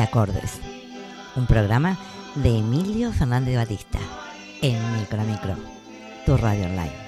acordes. 0.00 0.60
Un 1.36 1.46
programa 1.46 1.96
de 2.34 2.58
Emilio 2.58 3.12
Fernández 3.12 3.56
Batista 3.56 3.98
en 4.62 4.78
Micro 4.98 5.20
a 5.20 5.24
Micro, 5.24 5.56
tu 6.26 6.36
radio 6.36 6.66
online. 6.66 7.07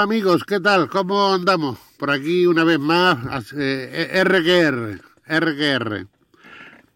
Amigos, 0.00 0.44
¿qué 0.44 0.60
tal? 0.60 0.88
¿Cómo 0.88 1.34
andamos? 1.34 1.78
Por 1.98 2.10
aquí 2.10 2.46
una 2.46 2.64
vez 2.64 2.78
más, 2.78 3.52
eh, 3.54 4.24
RQR, 4.24 4.98
RQR. 5.26 6.06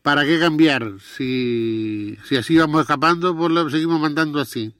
¿Para 0.00 0.24
qué 0.24 0.38
cambiar? 0.38 0.94
Si, 1.00 2.16
si 2.24 2.36
así 2.38 2.56
vamos 2.56 2.80
escapando, 2.80 3.36
pues 3.36 3.52
lo 3.52 3.68
seguimos 3.68 4.00
mandando 4.00 4.40
así. 4.40 4.74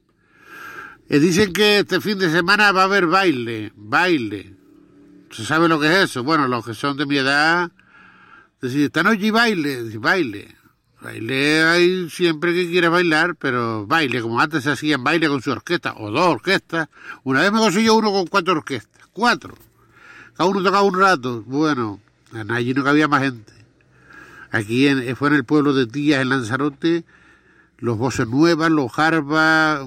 Eh, 1.11 1.19
dicen 1.19 1.53
que 1.53 1.81
este 1.81 2.01
fin 2.01 2.19
de 2.19 2.31
semana 2.31 2.73
va 2.73 2.81
a 2.81 2.85
haber 2.85 3.07
baile, 3.07 3.73
baile. 3.77 4.57
¿Se 5.31 5.45
sabe 5.45 5.69
lo 5.69 5.79
que 5.79 5.89
es 5.89 6.11
eso? 6.11 6.25
Bueno, 6.25 6.49
los 6.49 6.65
que 6.65 6.73
son 6.73 6.97
de 6.97 7.05
mi 7.05 7.19
edad, 7.19 7.73
decir, 8.59 8.87
esta 8.87 9.03
noche 9.03 9.31
baile, 9.33 9.99
baile. 9.99 10.57
Baile 11.05 11.63
hay 11.63 12.09
siempre 12.09 12.55
que 12.55 12.67
quiera 12.67 12.89
bailar, 12.89 13.37
pero 13.37 13.87
baile, 13.87 14.23
como 14.23 14.41
antes 14.41 14.65
se 14.65 14.71
hacían 14.71 15.05
baile 15.05 15.29
con 15.29 15.43
su 15.43 15.51
orquesta, 15.51 15.93
o 15.99 16.11
dos 16.11 16.27
orquestas. 16.27 16.89
Una 17.25 17.43
vez 17.43 17.53
me 17.53 17.59
consiguió 17.59 17.95
uno 17.95 18.11
con 18.11 18.27
cuatro 18.27 18.55
orquestas, 18.55 19.07
cuatro. 19.13 19.55
Cada 20.35 20.49
uno 20.49 20.63
tocaba 20.63 20.83
un 20.83 20.99
rato. 20.99 21.43
Bueno, 21.43 22.01
allí 22.49 22.73
no 22.73 22.83
cabía 22.83 23.07
más 23.07 23.21
gente. 23.21 23.53
Aquí 24.51 24.89
en, 24.89 25.15
fue 25.15 25.29
en 25.29 25.35
el 25.35 25.45
pueblo 25.45 25.75
de 25.75 25.87
Tías, 25.87 26.23
en 26.23 26.31
Lanzarote, 26.31 27.05
los 27.77 27.99
voces 27.99 28.27
nuevas, 28.27 28.71
los 28.71 28.91
jarbas, 28.91 29.87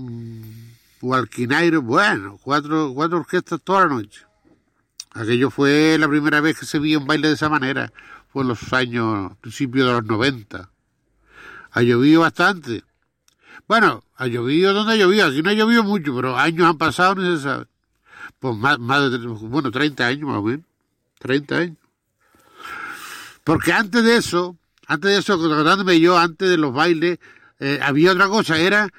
Hualquinairo, 1.01 1.81
mm, 1.81 1.87
bueno, 1.87 2.39
cuatro, 2.43 2.91
cuatro 2.93 3.17
orquestas 3.17 3.59
toda 3.63 3.87
la 3.87 3.95
noche. 3.95 4.21
Aquello 5.13 5.49
fue 5.49 5.97
la 5.97 6.07
primera 6.07 6.41
vez 6.41 6.59
que 6.59 6.67
se 6.67 6.77
vio 6.77 6.99
un 6.99 7.07
baile 7.07 7.29
de 7.29 7.33
esa 7.33 7.49
manera, 7.49 7.91
fue 8.31 8.43
en 8.43 8.49
los 8.49 8.71
años, 8.71 9.35
principios 9.41 9.87
de 9.87 9.93
los 9.93 10.05
90. 10.05 10.69
Ha 11.71 11.81
llovido 11.81 12.21
bastante. 12.21 12.83
Bueno, 13.67 14.03
ha 14.15 14.27
llovido 14.27 14.73
donde 14.73 14.93
ha 14.93 14.95
llovido. 14.95 15.27
Aquí 15.27 15.41
no 15.41 15.49
ha 15.49 15.53
llovido 15.53 15.83
mucho, 15.83 16.15
pero 16.15 16.37
años 16.37 16.67
han 16.67 16.77
pasado, 16.77 17.15
no 17.15 17.35
se 17.35 17.43
sabe. 17.43 17.65
Pues 18.39 18.55
más, 18.55 18.79
más 18.79 19.11
de, 19.11 19.17
bueno, 19.17 19.71
30 19.71 20.05
años 20.05 20.29
más 20.29 20.37
o 20.37 20.43
menos. 20.43 20.65
30 21.19 21.55
años. 21.57 21.77
Porque 23.43 23.73
antes 23.73 24.03
de 24.03 24.17
eso, 24.17 24.57
antes 24.87 25.11
de 25.11 25.17
eso, 25.17 25.37
contándome 25.37 25.99
yo, 25.99 26.17
antes 26.17 26.49
de 26.49 26.57
los 26.57 26.73
bailes, 26.73 27.19
eh, 27.59 27.79
había 27.81 28.11
otra 28.11 28.27
cosa, 28.27 28.59
era, 28.59 28.89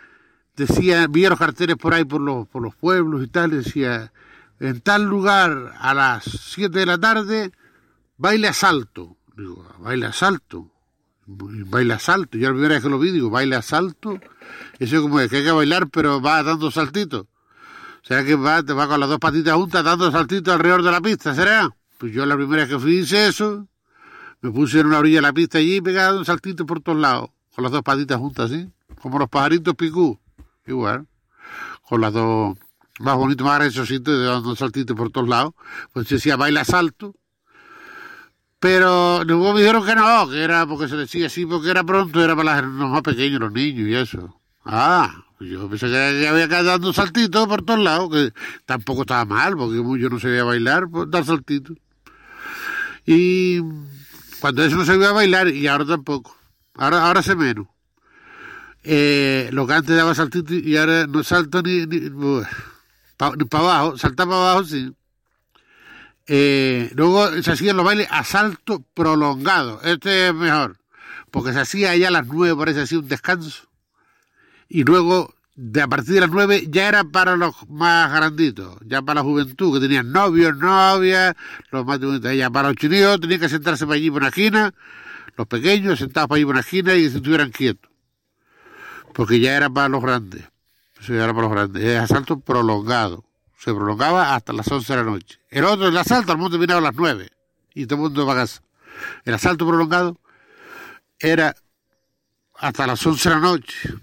decía, 0.57 1.07
vi 1.07 1.27
los 1.27 1.39
carteles 1.39 1.77
por 1.77 1.95
ahí 1.95 2.05
por 2.05 2.21
los, 2.21 2.49
por 2.49 2.63
los 2.63 2.75
pueblos 2.75 3.23
y 3.23 3.29
tal, 3.29 3.51
decía, 3.51 4.13
en 4.59 4.81
tal 4.81 5.05
lugar 5.05 5.75
a 5.79 5.95
las 5.95 6.25
7 6.25 6.79
de 6.79 6.87
la 6.87 6.99
tarde, 6.99 7.53
baile 8.17 8.49
asalto. 8.49 9.17
Digo, 9.37 9.65
baile 9.79 10.07
asalto 10.07 10.73
baila 11.29 11.99
salto. 11.99 12.39
Yo 12.39 12.49
la 12.49 12.55
primera 12.55 12.75
vez 12.75 12.83
que 12.83 12.89
lo 12.89 12.99
vi 12.99 13.11
digo, 13.11 13.31
baila 13.31 13.63
salto. 13.63 14.19
Eso 14.79 14.97
es 14.97 15.03
como 15.03 15.17
que 15.17 15.37
hay 15.37 15.45
que 15.45 15.51
bailar, 15.51 15.89
pero 15.89 16.21
va 16.21 16.43
dando 16.43 16.71
saltitos. 16.71 17.23
O 17.23 18.07
sea 18.09 18.25
que 18.25 18.37
va, 18.37 18.63
te 18.63 18.73
va 18.73 18.89
con 18.89 19.01
las 19.01 19.09
dos 19.09 19.19
patitas 19.19 19.55
juntas 19.55 19.85
dando 19.85 20.11
saltitos 20.11 20.55
alrededor 20.55 20.83
de 20.83 20.91
la 20.91 21.01
pista, 21.01 21.35
¿será? 21.35 21.69
Pues 21.99 22.13
yo 22.13 22.25
la 22.25 22.37
primera 22.37 22.63
vez 22.63 22.73
que 22.73 22.79
fui 22.79 22.99
hice 22.99 23.29
eso. 23.29 23.69
Me 24.41 24.51
puse 24.51 24.81
en 24.81 24.87
una 24.87 24.99
orilla 24.99 25.19
de 25.19 25.23
la 25.23 25.33
pista 25.33 25.59
allí 25.59 25.77
y 25.77 25.81
pegaba 25.81 26.17
un 26.17 26.25
saltito 26.25 26.65
por 26.65 26.81
todos 26.81 26.99
lados. 26.99 27.31
Con 27.55 27.65
las 27.65 27.73
dos 27.73 27.83
patitas 27.83 28.19
juntas 28.19 28.51
así. 28.51 28.71
Como 29.03 29.19
los 29.19 29.29
pajaritos 29.29 29.75
picú. 29.75 30.19
Igual. 30.67 31.07
Con 31.83 32.01
las 32.01 32.13
dos 32.13 32.57
más 33.01 33.17
bonitos, 33.17 33.47
más 33.47 33.59
graciosos, 33.59 34.03
dando 34.03 34.57
saltitos 34.57 34.97
por 34.97 35.11
todos 35.11 35.29
lados. 35.29 35.55
Pues 35.93 36.09
decía 36.09 36.37
baila 36.37 36.65
salto. 36.65 37.15
Pero 38.61 39.23
luego 39.25 39.55
me 39.55 39.61
dijeron 39.61 39.87
que 39.87 39.95
no, 39.95 40.29
que 40.29 40.43
era 40.43 40.67
porque 40.67 40.89
se 40.89 40.97
decía 40.97 41.27
así, 41.27 41.47
porque 41.47 41.71
era 41.71 41.85
pronto, 41.85 42.23
era 42.23 42.35
para 42.35 42.61
los 42.63 42.91
más 42.91 43.03
pequeños, 43.03 43.41
los 43.41 43.53
niños 43.53 43.89
y 43.89 43.95
eso. 43.95 44.41
Ah, 44.65 45.25
pues 45.39 45.51
yo 45.51 45.69
pensé 45.69 45.87
que 45.87 46.27
había 46.29 46.49
que 46.49 46.63
dando 46.65 46.93
saltitos 46.93 47.47
por 47.47 47.63
todos 47.63 47.79
lados, 47.81 48.11
que 48.11 48.33
tampoco 48.67 49.03
estaba 49.03 49.25
mal, 49.25 49.57
porque 49.57 49.77
yo 49.77 50.09
no 50.09 50.19
sabía 50.19 50.43
bailar, 50.43 50.89
pues 50.91 51.09
dar 51.09 51.25
saltitos. 51.25 51.77
Y 53.07 53.61
cuando 54.41 54.65
eso 54.65 54.77
no 54.77 54.85
sabía 54.85 55.13
bailar, 55.13 55.49
y 55.49 55.69
ahora 55.69 55.87
tampoco, 55.87 56.37
ahora, 56.75 57.07
ahora 57.07 57.23
sé 57.23 57.37
menos. 57.37 57.69
Eh, 58.83 59.51
lo 59.53 59.67
que 59.67 59.75
antes 59.75 59.97
daba 59.97 60.15
saltitos 60.15 60.57
y 60.57 60.77
ahora 60.77 61.07
no 61.07 61.23
salto 61.23 61.63
ni, 61.63 61.87
ni, 61.87 62.11
para 63.17 63.63
abajo, 63.63 63.99
saltar 63.99 64.27
para 64.27 64.51
abajo 64.51 64.65
sí. 64.65 64.93
Eh, 66.31 66.91
luego 66.95 67.43
se 67.43 67.53
hacían 67.53 67.79
los 67.79 67.87
bailes 67.87 68.07
a 68.11 68.23
salto 68.23 68.85
prolongado. 68.93 69.81
Este 69.83 70.29
es 70.29 70.35
mejor, 70.35 70.77
porque 71.31 71.55
se 71.55 71.61
hacía 71.61 71.97
ya 71.97 72.09
a 72.09 72.11
las 72.11 72.27
nueve, 72.27 72.55
parece 72.55 72.83
así, 72.83 72.97
un 72.97 73.09
descanso. 73.09 73.67
Y 74.69 74.85
luego, 74.85 75.35
de 75.57 75.81
a 75.81 75.89
partir 75.89 76.15
de 76.15 76.21
las 76.21 76.31
nueve, 76.31 76.67
ya 76.69 76.87
era 76.87 77.03
para 77.03 77.35
los 77.35 77.67
más 77.71 78.13
granditos, 78.13 78.77
ya 78.85 79.01
para 79.01 79.21
la 79.21 79.25
juventud, 79.25 79.73
que 79.73 79.81
tenían 79.81 80.13
novios, 80.13 80.55
novias, 80.59 81.35
los 81.71 81.87
más 81.87 81.99
ya 82.37 82.51
para 82.51 82.69
los 82.69 82.77
chinos 82.77 83.21
tenían 83.21 83.41
que 83.41 83.49
sentarse 83.49 83.87
para 83.87 83.97
allí 83.97 84.11
por 84.11 84.21
una 84.21 84.29
esquina, 84.29 84.75
los 85.35 85.47
pequeños 85.47 85.99
sentados 85.99 86.29
para 86.29 86.37
allí 86.37 86.45
por 86.45 86.53
una 86.53 86.61
esquina 86.61 86.95
y 86.95 87.09
se 87.09 87.17
estuvieran 87.17 87.51
quietos. 87.51 87.91
Porque 89.15 89.41
ya 89.41 89.57
era 89.57 89.71
para 89.71 89.89
los 89.89 90.03
grandes. 90.03 90.45
Eso 91.01 91.15
ya 91.15 91.25
era 91.25 91.33
para 91.33 91.49
los 91.49 91.53
grandes. 91.53 91.83
Es 91.83 91.99
asalto 91.99 92.39
prolongado 92.39 93.28
se 93.59 93.75
prolongaba 93.75 94.35
hasta 94.35 94.53
las 94.53 94.71
11 94.71 94.93
de 94.93 95.05
la 95.05 95.11
noche. 95.11 95.41
El 95.51 95.65
otro, 95.65 95.89
el 95.89 95.97
asalto, 95.97 96.31
al 96.31 96.39
mundo 96.39 96.53
terminaba 96.53 96.79
a 96.79 96.93
las 96.93 96.95
9 96.95 97.29
y 97.75 97.87
todo 97.87 97.97
el 97.97 98.03
mundo 98.03 98.25
va 98.25 98.35
a 98.35 98.37
casa. 98.37 98.63
El 99.25 99.35
asalto 99.35 99.67
prolongado 99.67 100.21
era 101.19 101.55
hasta 102.55 102.87
las 102.87 103.05
11 103.05 103.29
de 103.29 103.35
la 103.35 103.41
noche. 103.41 103.95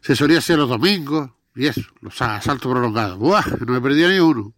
Se 0.00 0.14
solía 0.14 0.38
hacer 0.38 0.58
los 0.58 0.68
domingos 0.68 1.30
y 1.56 1.66
eso, 1.66 1.82
los 2.00 2.22
asaltos 2.22 2.70
prolongados. 2.70 3.18
¡Buah! 3.18 3.44
No 3.66 3.72
me 3.72 3.80
perdía 3.80 4.08
ni 4.08 4.20
uno. 4.20 4.54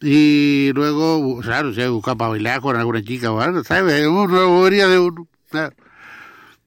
Y 0.00 0.70
luego, 0.74 1.40
claro, 1.40 1.74
se 1.74 1.88
buscaba 1.88 2.16
para 2.16 2.30
bailar 2.30 2.60
con 2.60 2.76
alguna 2.76 3.02
chica 3.02 3.32
o 3.32 3.40
algo, 3.40 3.64
¿sabes? 3.64 4.06
Uno 4.06 4.48
moría 4.50 4.86
de 4.86 5.00
uno. 5.00 5.26
Claro. 5.50 5.74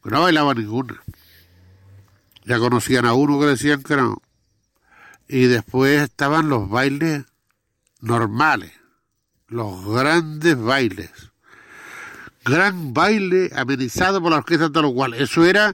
no 0.03 0.21
bailaba 0.21 0.53
ninguna. 0.53 1.01
Ya 2.43 2.59
conocían 2.59 3.05
a 3.05 3.13
uno 3.13 3.39
que 3.39 3.45
decían 3.45 3.81
que 3.81 3.95
no. 3.95 4.21
Y 5.31 5.45
después 5.45 6.01
estaban 6.01 6.49
los 6.49 6.69
bailes 6.69 7.23
normales, 8.01 8.73
los 9.47 9.85
grandes 9.85 10.61
bailes. 10.61 11.09
Gran 12.43 12.93
baile 12.93 13.49
amenizado 13.55 14.21
por 14.21 14.31
la 14.31 14.39
orquesta 14.39 14.67
de 14.67 14.81
los 14.81 14.91
cuales. 14.91 15.21
Eso 15.21 15.45
era 15.45 15.73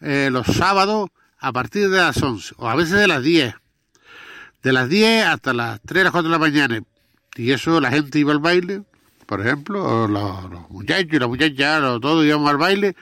eh, 0.00 0.30
los 0.32 0.48
sábados 0.48 1.10
a 1.38 1.52
partir 1.52 1.90
de 1.90 1.98
las 1.98 2.20
11, 2.20 2.56
o 2.58 2.68
a 2.68 2.74
veces 2.74 2.98
de 2.98 3.06
las 3.06 3.22
10. 3.22 3.54
De 4.64 4.72
las 4.72 4.88
10 4.88 5.26
hasta 5.26 5.52
las 5.52 5.80
3, 5.82 6.02
las 6.02 6.10
4 6.10 6.28
de 6.28 6.32
la 6.32 6.40
mañana. 6.40 6.82
Y 7.36 7.52
eso 7.52 7.80
la 7.80 7.92
gente 7.92 8.18
iba 8.18 8.32
al 8.32 8.40
baile, 8.40 8.82
por 9.26 9.40
ejemplo, 9.40 10.08
los, 10.08 10.70
muchachos 10.70 11.12
y 11.12 11.18
las 11.20 11.28
muchachas, 11.28 12.00
todos 12.00 12.26
íbamos 12.26 12.50
al 12.50 12.56
baile. 12.56 12.96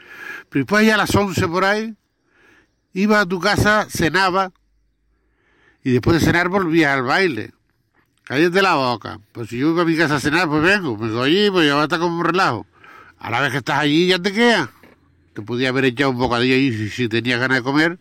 Pero 0.50 0.66
después 0.66 0.86
ya 0.86 0.96
a 0.96 0.98
las 0.98 1.14
11 1.14 1.48
por 1.48 1.64
ahí, 1.64 1.94
iba 2.92 3.20
a 3.20 3.24
tu 3.24 3.40
casa, 3.40 3.86
cenaba, 3.88 4.52
y 5.86 5.92
después 5.92 6.18
de 6.18 6.26
cenar 6.26 6.48
volvía 6.48 6.94
al 6.94 7.04
baile. 7.04 7.52
Cállate 8.24 8.60
la 8.60 8.74
boca. 8.74 9.20
Pues 9.30 9.50
si 9.50 9.58
yo 9.58 9.72
voy 9.72 9.82
a 9.82 9.84
mi 9.84 9.96
casa 9.96 10.16
a 10.16 10.20
cenar, 10.20 10.48
pues 10.48 10.60
vengo. 10.60 10.96
Me 10.96 11.12
voy 11.12 11.30
allí, 11.30 11.48
pues 11.48 11.68
ya 11.68 11.76
va 11.76 11.82
a 11.82 11.84
estar 11.84 12.00
como 12.00 12.18
un 12.18 12.24
relajo. 12.24 12.66
A 13.20 13.30
la 13.30 13.40
vez 13.40 13.52
que 13.52 13.58
estás 13.58 13.78
allí 13.78 14.08
ya 14.08 14.18
te 14.18 14.32
queda. 14.32 14.68
Te 15.32 15.42
podía 15.42 15.68
haber 15.68 15.84
echado 15.84 16.10
un 16.10 16.18
bocadillo 16.18 16.56
allí 16.56 16.76
si, 16.76 16.90
si 16.90 17.08
tenías 17.08 17.38
ganas 17.38 17.58
de 17.58 17.62
comer. 17.62 18.00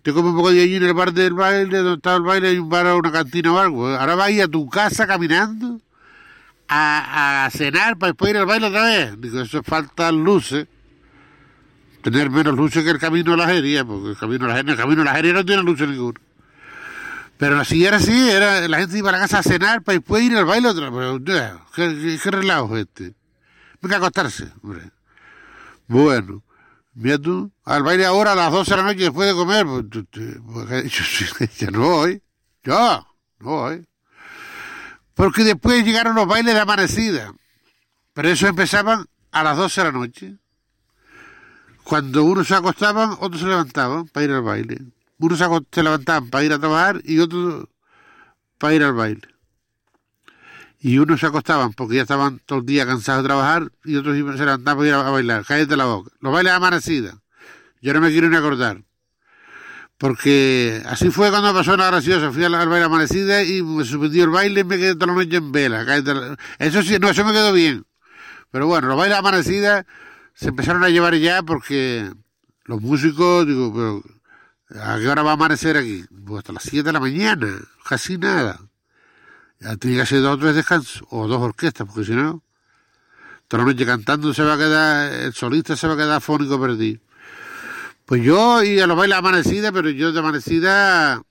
Te 0.00 0.14
comes 0.14 0.30
un 0.30 0.38
bocadillo 0.38 0.62
allí 0.62 0.76
en 0.76 0.82
el 0.84 0.94
bar 0.94 1.12
del 1.12 1.34
baile, 1.34 1.76
donde 1.76 1.96
estaba 1.96 2.16
el 2.16 2.22
baile, 2.22 2.48
hay 2.48 2.58
un 2.58 2.70
bar 2.70 2.86
o 2.86 2.96
una 2.96 3.12
cantina 3.12 3.52
o 3.52 3.58
algo. 3.58 3.86
Ahora 3.86 4.14
vas 4.14 4.40
a 4.40 4.48
tu 4.48 4.66
casa 4.70 5.06
caminando 5.06 5.82
a, 6.68 7.44
a 7.44 7.50
cenar 7.50 7.98
para 7.98 8.12
después 8.12 8.30
ir 8.30 8.38
al 8.38 8.46
baile 8.46 8.68
otra 8.68 8.82
vez. 8.82 9.20
Digo, 9.20 9.42
eso 9.42 9.62
falta 9.62 10.10
luces. 10.10 10.68
Tener 12.00 12.30
menos 12.30 12.56
luces 12.56 12.82
que 12.82 12.88
el 12.88 12.98
camino 12.98 13.32
de 13.32 13.36
la 13.36 13.46
jería, 13.46 13.84
porque 13.84 14.08
el 14.08 14.16
camino 14.16 14.46
de 14.46 14.52
la 14.52 14.56
jería, 14.56 14.72
el 14.72 14.78
camino 14.78 15.02
de 15.02 15.04
la 15.04 15.14
jería 15.16 15.34
no 15.34 15.44
tiene 15.44 15.62
luces 15.62 15.86
ninguna. 15.86 16.23
Pero 17.36 17.58
así 17.58 17.84
era 17.84 17.96
así, 17.96 18.30
era, 18.30 18.66
la 18.68 18.78
gente 18.78 18.98
iba 18.98 19.08
a 19.08 19.12
la 19.12 19.18
casa 19.18 19.40
a 19.40 19.42
cenar 19.42 19.82
para 19.82 19.98
después 19.98 20.22
ir 20.22 20.36
al 20.36 20.44
baile 20.44 20.68
otra. 20.68 20.90
Pero, 20.90 21.22
¿qué, 21.74 22.18
qué, 22.22 22.30
relajo 22.30 22.76
es 22.76 22.86
este? 22.86 23.14
Venga 23.80 23.96
a 23.96 23.98
acostarse. 23.98 24.52
Bueno, 25.88 26.42
mira 26.94 27.18
tú, 27.18 27.50
al 27.64 27.82
baile 27.82 28.06
ahora 28.06 28.32
a 28.32 28.36
las 28.36 28.52
12 28.52 28.70
de 28.70 28.76
la 28.76 28.82
noche 28.84 28.98
después 29.00 29.28
de 29.28 29.34
comer, 29.34 29.66
pues, 29.66 29.84
pues, 29.90 30.92
yo, 31.38 31.46
yo 31.58 31.70
no 31.70 31.80
voy, 31.80 32.22
yo 32.62 33.06
no 33.40 33.50
voy. 33.50 33.86
Porque 35.14 35.44
después 35.44 35.84
llegaron 35.84 36.14
los 36.14 36.26
bailes 36.26 36.54
de 36.54 36.60
amanecida, 36.60 37.34
pero 38.12 38.28
eso 38.28 38.46
empezaban 38.46 39.06
a 39.32 39.42
las 39.42 39.56
12 39.56 39.80
de 39.80 39.92
la 39.92 39.98
noche. 39.98 40.36
Cuando 41.82 42.24
unos 42.24 42.48
se 42.48 42.54
acostaban, 42.54 43.16
otros 43.20 43.42
se 43.42 43.46
levantaban 43.46 44.06
para 44.06 44.24
ir 44.24 44.32
al 44.32 44.42
baile. 44.42 44.78
Unos 45.18 45.38
se, 45.38 45.82
levantaban 45.82 46.28
para 46.28 46.44
ir 46.44 46.52
a 46.52 46.58
trabajar 46.58 47.00
y 47.04 47.18
otros 47.18 47.68
para 48.58 48.74
ir 48.74 48.82
al 48.82 48.94
baile. 48.94 49.22
Y 50.80 50.98
unos 50.98 51.20
se 51.20 51.26
acostaban 51.26 51.72
porque 51.72 51.96
ya 51.96 52.02
estaban 52.02 52.40
todo 52.44 52.58
el 52.58 52.66
día 52.66 52.86
cansados 52.86 53.22
de 53.22 53.28
trabajar 53.28 53.72
y 53.84 53.96
otros 53.96 54.16
se 54.16 54.44
levantaban 54.44 54.78
para 54.78 54.88
ir 54.88 54.94
a, 54.94 55.10
bailar. 55.10 55.44
Cállate 55.46 55.76
la 55.76 55.86
boca. 55.86 56.10
Los 56.20 56.32
bailes 56.32 56.52
de 56.52 56.56
amanecida. 56.56 57.22
Yo 57.80 57.94
no 57.94 58.00
me 58.00 58.10
quiero 58.10 58.28
ni 58.28 58.36
acordar. 58.36 58.82
Porque 59.96 60.82
así 60.86 61.10
fue 61.10 61.30
cuando 61.30 61.54
pasó 61.54 61.76
la 61.76 61.86
graciosa. 61.86 62.32
Fui 62.32 62.44
al, 62.44 62.52
baile 62.52 62.84
amanecida 62.84 63.42
y 63.44 63.62
me 63.62 63.84
suspendió 63.84 64.24
el 64.24 64.30
baile 64.30 64.60
y 64.60 64.64
me 64.64 64.76
quedé 64.76 64.94
toda 64.94 65.06
la 65.06 65.14
noche 65.14 65.36
en 65.36 65.52
vela. 65.52 65.84
La- 65.84 66.36
Eso 66.58 66.82
sí, 66.82 66.98
no, 66.98 67.08
eso 67.08 67.24
me 67.24 67.32
quedó 67.32 67.52
bien. 67.52 67.86
Pero 68.50 68.66
bueno, 68.66 68.88
los 68.88 68.96
bailes 68.96 69.14
de 69.14 69.18
amanecida 69.20 69.86
se 70.34 70.48
empezaron 70.48 70.84
a 70.84 70.88
llevar 70.88 71.14
ya 71.14 71.42
porque 71.42 72.10
los 72.64 72.80
músicos, 72.80 73.46
digo, 73.46 73.72
pero 73.74 74.13
¿a 74.70 74.98
qué 74.98 75.08
hora 75.08 75.22
va 75.22 75.30
a 75.30 75.34
amanecer 75.34 75.76
aquí? 75.76 76.04
Pues 76.24 76.38
hasta 76.38 76.52
las 76.52 76.62
7 76.64 76.84
de 76.84 76.92
la 76.92 77.00
mañana, 77.00 77.48
casi 77.88 78.18
nada. 78.18 78.60
Ya 79.60 79.76
tiene 79.76 79.98
que 79.98 80.06
ser 80.06 80.20
dos 80.20 80.34
o 80.34 80.38
tres 80.38 80.54
descansos, 80.54 81.04
o 81.10 81.26
dos 81.26 81.40
orquestas, 81.40 81.86
porque 81.86 82.04
si 82.04 82.12
no, 82.12 82.42
toda 83.48 83.64
la 83.64 83.72
noche 83.72 83.86
cantando 83.86 84.34
se 84.34 84.42
va 84.42 84.54
a 84.54 84.58
quedar, 84.58 85.12
el 85.12 85.32
solista 85.32 85.76
se 85.76 85.86
va 85.86 85.94
a 85.94 85.96
quedar 85.96 86.20
fónico 86.20 86.60
perdido. 86.60 87.00
Pues 88.04 88.22
yo 88.22 88.62
iba 88.62 88.84
a 88.84 88.86
los 88.86 88.96
bailes 88.96 89.16
amanecida, 89.16 89.72
pero 89.72 89.88
yo 89.88 90.12
de 90.12 90.18
amanecida 90.18 91.22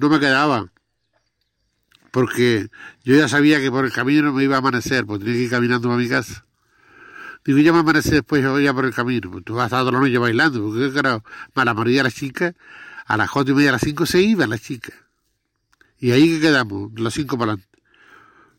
no 0.00 0.08
me 0.08 0.20
quedaba. 0.20 0.70
Porque 2.12 2.68
yo 3.04 3.16
ya 3.16 3.28
sabía 3.28 3.60
que 3.60 3.70
por 3.70 3.84
el 3.84 3.92
camino 3.92 4.22
no 4.22 4.32
me 4.32 4.44
iba 4.44 4.54
a 4.54 4.58
amanecer, 4.60 5.04
pues 5.04 5.18
tenía 5.18 5.34
que 5.34 5.40
ir 5.42 5.50
caminando 5.50 5.88
para 5.88 6.00
mi 6.00 6.08
casa. 6.08 6.45
Digo, 7.46 7.60
ya 7.60 7.72
me 7.72 7.78
amanece 7.78 8.10
después, 8.10 8.42
ya 8.42 8.74
por 8.74 8.84
el 8.84 8.92
camino. 8.92 9.30
Pues 9.30 9.44
tú 9.44 9.54
vas 9.54 9.72
a 9.72 9.78
toda 9.78 9.92
la 9.92 10.00
noche 10.00 10.18
bailando, 10.18 10.60
porque 10.62 10.90
claro, 10.90 11.22
más 11.54 11.64
la 11.64 11.74
mayoría 11.74 11.98
de 11.98 12.04
las 12.04 12.14
chicas, 12.14 12.54
a 13.06 13.16
las 13.16 13.30
cuatro 13.30 13.54
y 13.54 13.56
media, 13.56 13.70
a 13.70 13.72
las 13.72 13.82
cinco 13.82 14.04
se 14.04 14.20
iban 14.20 14.50
las 14.50 14.62
chicas. 14.62 14.94
Y 15.98 16.10
ahí 16.10 16.28
que 16.34 16.40
quedamos, 16.40 16.92
de 16.92 17.02
las 17.02 17.14
cinco 17.14 17.38
para 17.38 17.52
adelante. 17.52 17.78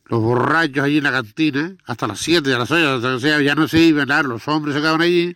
Los 0.05 0.21
borrachos 0.21 0.85
allí 0.85 0.99
en 0.99 1.03
la 1.03 1.11
cantina, 1.11 1.75
hasta 1.85 2.07
las 2.07 2.19
siete, 2.19 2.53
a 2.53 2.59
las 2.59 2.71
ocho, 2.71 3.17
ya 3.19 3.55
no 3.55 3.67
se 3.67 3.79
iban, 3.79 4.07
nada, 4.07 4.23
los 4.23 4.47
hombres 4.47 4.73
se 4.73 4.79
quedaban 4.79 5.01
allí, 5.01 5.35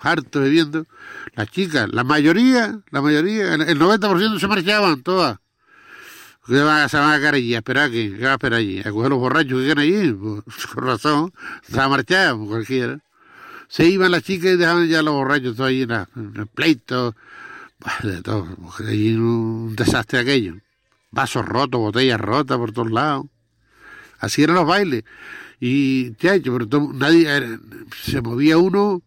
hartos 0.00 0.42
bebiendo. 0.42 0.86
Las 1.34 1.52
chicas, 1.52 1.88
la 1.92 2.02
mayoría, 2.02 2.80
la 2.90 3.00
mayoría, 3.00 3.54
el 3.54 3.78
90% 3.78 4.40
se 4.40 4.48
marchaban 4.48 5.04
todas. 5.04 5.38
¿Qué 6.48 6.60
van 6.62 6.80
a, 6.80 6.88
se 6.88 6.96
van 6.96 7.12
a 7.12 7.18
quedar 7.18 7.34
allí? 7.34 7.54
¿A 7.54 7.58
esperar 7.58 7.90
qué? 7.90 8.16
¿Qué 8.16 8.24
va 8.24 8.30
a 8.30 8.34
esperar 8.34 8.58
allí? 8.60 8.80
¿A 8.80 8.90
coger 8.90 9.10
los 9.10 9.18
borrachos 9.18 9.60
que 9.60 9.64
quedan 9.66 9.78
allí? 9.78 10.12
Pues, 10.12 10.66
con 10.74 10.84
razón, 10.86 11.32
se 11.62 11.76
van 11.76 11.86
a 11.86 11.88
marchar, 11.90 12.36
pues, 12.36 12.48
cualquiera. 12.48 12.98
Se 13.68 13.86
iban 13.86 14.10
las 14.10 14.22
chicas 14.22 14.52
y 14.52 14.56
dejaban 14.56 14.88
ya 14.88 15.02
los 15.02 15.12
borrachos 15.14 15.54
todos 15.56 15.68
ahí 15.68 15.82
en, 15.82 15.90
la- 15.90 16.08
el 16.36 16.46
pleito. 16.46 17.14
De 18.02 18.22
todo, 18.22 18.46
allí 18.88 19.14
un 19.14 19.76
desastre 19.76 20.18
aquello. 20.20 20.54
Vasos 21.10 21.44
rotos, 21.46 21.78
botellas 21.80 22.20
rotas 22.20 22.56
por 22.58 22.72
todos 22.72 22.90
lados. 22.90 23.26
Así 24.18 24.42
eran 24.42 24.56
los 24.56 24.66
bailes. 24.66 25.04
Y, 25.60 26.14
chacho, 26.14 26.52
pero 26.54 26.66
todo- 26.66 26.92
nadie, 26.92 27.26
eh, 27.36 27.58
se 28.02 28.20
movía 28.20 28.58
uno 28.58 29.02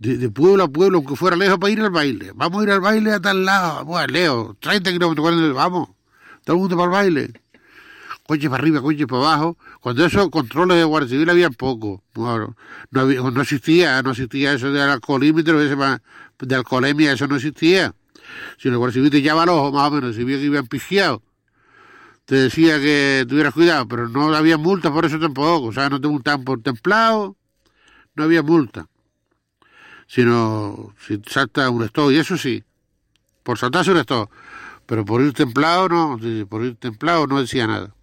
de, 0.00 0.28
pueblo 0.28 0.64
a 0.64 0.68
pueblo, 0.68 0.98
aunque 0.98 1.16
fuera 1.16 1.36
lejos, 1.36 1.58
para 1.58 1.72
ir 1.72 1.80
al 1.80 1.90
baile. 1.90 2.32
Vamos 2.34 2.60
a 2.60 2.64
ir 2.64 2.70
al 2.72 2.80
baile 2.80 3.12
a 3.12 3.20
tal 3.20 3.44
lado. 3.44 3.84
Bueno, 3.86 4.06
Leo, 4.12 4.56
30 4.60 4.92
kilómetros, 4.92 5.22
40, 5.24 5.52
vamos. 5.54 5.88
Todo 6.44 6.56
el 6.56 6.60
mundo 6.60 6.76
para 6.76 6.84
el 6.84 6.90
baile. 6.90 7.32
Coches 8.26 8.48
para 8.48 8.62
arriba, 8.62 8.80
coches 8.80 9.06
para 9.06 9.22
abajo. 9.22 9.58
Cuando 9.80 10.04
esos 10.04 10.30
controles 10.30 10.76
de 10.78 10.84
Guardia 10.84 11.10
Civil 11.10 11.28
había 11.30 11.50
poco. 11.50 12.02
No, 12.14 13.40
existía, 13.40 14.02
no 14.02 14.12
existía 14.12 14.52
eso 14.52 14.72
del 14.72 14.88
alcoholímetro, 14.88 15.58
de 15.58 16.54
alcoholemia, 16.54 17.12
eso 17.12 17.26
no 17.26 17.36
existía. 17.36 17.94
Si 18.58 18.68
el 18.68 18.76
Guardia 18.78 18.94
Civil 18.94 19.10
te 19.10 19.22
llama 19.22 19.42
al 19.42 19.50
ojo, 19.50 19.72
más 19.72 19.88
o 19.88 19.90
menos, 19.90 20.16
si 20.16 20.24
vio 20.24 20.38
que 20.38 20.44
iban 20.44 20.66
pigiados, 20.66 21.20
te 22.24 22.36
decía 22.36 22.78
que 22.80 23.26
tuvieras 23.28 23.52
cuidado, 23.52 23.86
pero 23.86 24.08
no 24.08 24.34
había 24.34 24.56
multa 24.56 24.90
por 24.90 25.04
eso 25.04 25.18
tampoco. 25.18 25.66
O 25.66 25.72
sea, 25.72 25.90
no 25.90 26.00
te 26.00 26.08
multaban 26.08 26.44
por 26.44 26.62
templado, 26.62 27.36
no 28.14 28.24
había 28.24 28.42
multa. 28.42 28.86
Sino 30.06 30.94
si 31.06 31.20
salta 31.26 31.68
un 31.68 31.82
stop, 31.84 32.10
y 32.10 32.16
eso 32.16 32.38
sí, 32.38 32.64
por 33.42 33.58
saltarse 33.58 33.90
un 33.90 33.98
stop. 33.98 34.30
Pero 34.86 35.04
por 35.04 35.22
ir 35.22 35.32
templado 35.32 35.88
no, 35.88 36.18
por 36.48 36.64
ir 36.64 36.76
templado 36.76 37.26
no 37.26 37.40
decía 37.40 37.66
nada. 37.66 37.94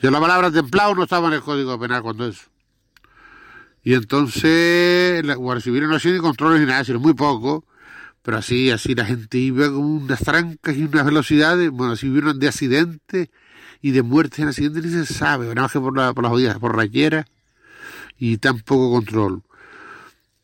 Yo 0.00 0.10
la 0.10 0.20
palabra 0.20 0.50
templado 0.50 0.94
no 0.94 1.04
estaba 1.04 1.28
en 1.28 1.34
el 1.34 1.40
Código 1.40 1.78
Penal 1.78 2.02
cuando 2.02 2.26
eso. 2.26 2.48
Y 3.82 3.94
entonces 3.94 5.24
la 5.24 5.34
Guardia 5.34 5.62
Civil 5.62 5.88
no 5.88 5.96
hacía 5.96 6.18
controles 6.18 6.60
ni 6.60 6.66
nada, 6.66 6.84
sino 6.84 7.00
muy 7.00 7.14
poco. 7.14 7.64
Pero 8.22 8.38
así, 8.38 8.70
así 8.70 8.94
la 8.94 9.04
gente 9.04 9.36
iba 9.36 9.66
con 9.66 9.84
unas 9.84 10.20
trancas 10.20 10.74
y 10.76 10.84
unas 10.84 11.04
velocidades, 11.04 11.70
bueno, 11.70 11.92
así 11.92 12.08
hubieron 12.08 12.38
de 12.38 12.48
accidentes 12.48 13.28
y 13.82 13.90
de 13.90 14.02
muertes 14.02 14.38
en 14.38 14.48
accidentes 14.48 14.82
ni 14.82 14.90
se 14.90 15.12
sabe, 15.12 15.46
nada 15.48 15.62
más 15.62 15.72
que 15.72 15.78
por, 15.78 15.94
la, 15.94 16.14
por 16.14 16.24
las 16.24 16.32
jodidas 16.32 16.58
borracheras 16.58 17.26
y 18.18 18.38
tan 18.38 18.60
poco 18.60 18.90
control. 18.90 19.42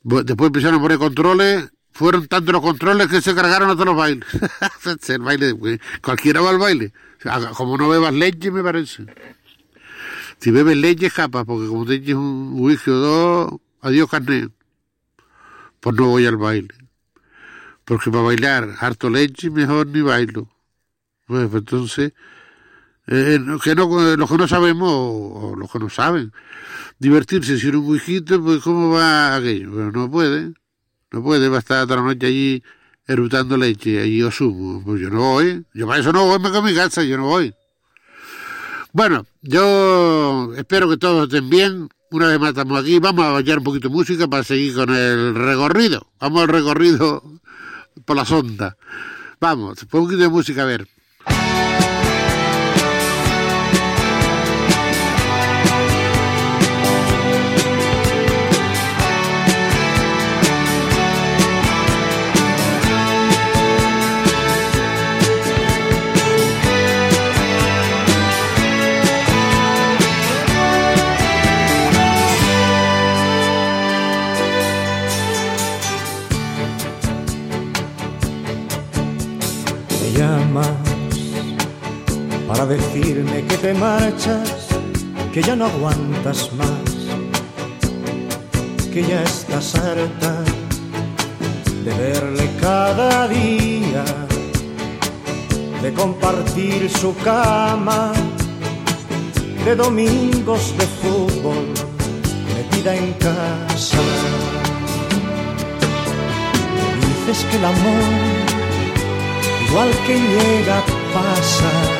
Después 0.03 0.49
empezaron 0.49 0.79
a 0.79 0.83
poner 0.83 0.99
controles, 0.99 1.71
fueron 1.93 2.27
tantos 2.29 2.53
los 2.53 2.63
controles 2.63 3.09
que 3.09 3.21
se 3.21 3.35
cargaron 3.35 3.71
a 3.71 3.75
todos 3.75 3.87
los 3.87 3.97
bailes. 3.97 4.27
el 5.09 5.21
baile, 5.21 5.55
cualquiera 6.03 6.41
va 6.41 6.51
al 6.51 6.59
baile. 6.59 6.93
Como 7.55 7.77
no 7.77 7.89
bebas 7.89 8.15
leche, 8.15 8.51
me 8.51 8.63
parece. 8.63 9.07
Si 10.39 10.51
bebes 10.51 10.77
leche, 10.77 11.07
escapas, 11.07 11.45
porque 11.45 11.69
como 11.69 11.85
te 11.85 11.95
eches 11.95 12.15
un 12.15 12.55
whisky 12.55 12.91
o 12.91 12.95
dos, 12.95 13.61
adiós 13.83 14.09
carne. 14.09 14.49
Pues 15.81 15.97
no 15.97 16.07
voy 16.09 16.27
al 16.27 16.37
baile. 16.37 16.75
Porque 17.85 18.11
para 18.11 18.23
bailar 18.23 18.75
harto 18.81 19.11
leche, 19.11 19.51
mejor 19.51 19.87
ni 19.89 20.01
bailo. 20.01 20.49
Pues, 21.27 21.49
pues 21.49 21.61
entonces, 21.63 22.13
eh, 23.07 23.39
no- 23.41 23.59
que 23.59 23.75
no, 23.75 24.17
los 24.17 24.31
que 24.31 24.37
no 24.39 24.49
sabemos, 24.49 24.91
o, 24.93 25.51
o 25.53 25.57
los 25.57 25.71
que 25.71 25.79
no 25.79 25.91
saben, 25.91 26.33
divertirse 26.99 27.59
sin 27.59 27.77
un 27.77 27.87
whisky, 27.89 28.21
pues 28.21 28.63
¿cómo 28.63 28.91
va 28.91 29.37
aquello? 29.37 29.71
Pero 29.73 29.93
no 29.93 30.11
puede, 30.11 30.55
no 31.13 31.23
puede, 31.23 31.49
va 31.49 31.59
estar 31.59 31.87
toda 31.87 31.97
la 31.97 32.03
noche 32.03 32.27
allí 32.27 32.63
erutando 33.07 33.57
leche, 33.57 34.01
allí 34.01 34.23
o 34.23 34.31
sumo. 34.31 34.83
Pues 34.85 35.01
yo 35.01 35.11
no 35.11 35.21
voy, 35.21 35.65
yo 35.75 35.87
para 35.87 36.01
eso 36.01 36.13
no 36.13 36.27
voy, 36.27 36.39
me 36.39 36.57
en 36.57 36.65
mi 36.65 36.75
casa, 36.75 37.03
yo 37.03 37.17
no 37.17 37.25
voy. 37.25 37.55
Bueno, 38.93 39.27
yo 39.43 40.53
espero 40.57 40.89
que 40.89 40.97
todos 40.97 41.25
estén 41.25 41.49
bien. 41.49 41.89
Una 42.13 42.27
vez 42.27 42.41
más 42.41 42.51
estamos 42.51 42.81
aquí, 42.81 42.99
vamos 42.99 43.25
a 43.25 43.31
bailar 43.31 43.59
un 43.59 43.65
poquito 43.65 43.89
de 43.89 43.95
música 43.95 44.27
para 44.27 44.43
seguir 44.43 44.75
con 44.75 44.91
el 44.91 45.35
recorrido. 45.35 46.09
Vamos 46.19 46.43
al 46.43 46.49
recorrido 46.49 47.23
por 48.05 48.17
la 48.17 48.25
sonda. 48.25 48.77
Vamos, 49.41 49.83
un 49.83 49.89
poquito 49.89 50.23
de 50.23 50.29
música 50.29 50.63
a 50.63 50.67
ver. 50.67 50.89
Que 85.33 85.43
ya 85.43 85.57
no 85.57 85.67
aguantas 85.67 86.53
más, 86.53 86.91
que 88.93 89.03
ya 89.03 89.23
estás 89.23 89.75
harta 89.75 90.45
de 91.85 91.93
verle 91.95 92.51
cada 92.61 93.27
día, 93.27 94.05
de 95.83 95.93
compartir 95.93 96.89
su 96.89 97.17
cama, 97.17 98.13
de 99.65 99.75
domingos 99.75 100.73
de 100.79 100.87
fútbol 101.01 101.67
metida 102.55 102.95
en 102.95 103.13
casa. 103.15 103.99
Dices 107.27 107.45
que 107.51 107.57
el 107.57 107.65
amor, 107.65 108.05
igual 109.69 109.91
que 110.07 110.15
llega, 110.15 110.83
pasa 111.13 112.00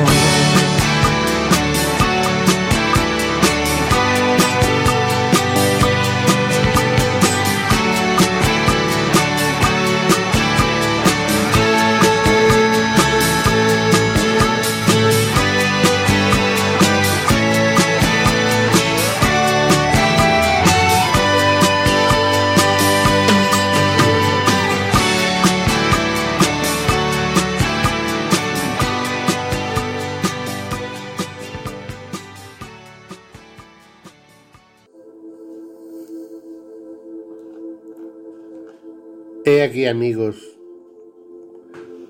He 39.51 39.63
aquí, 39.63 39.85
amigos, 39.85 40.57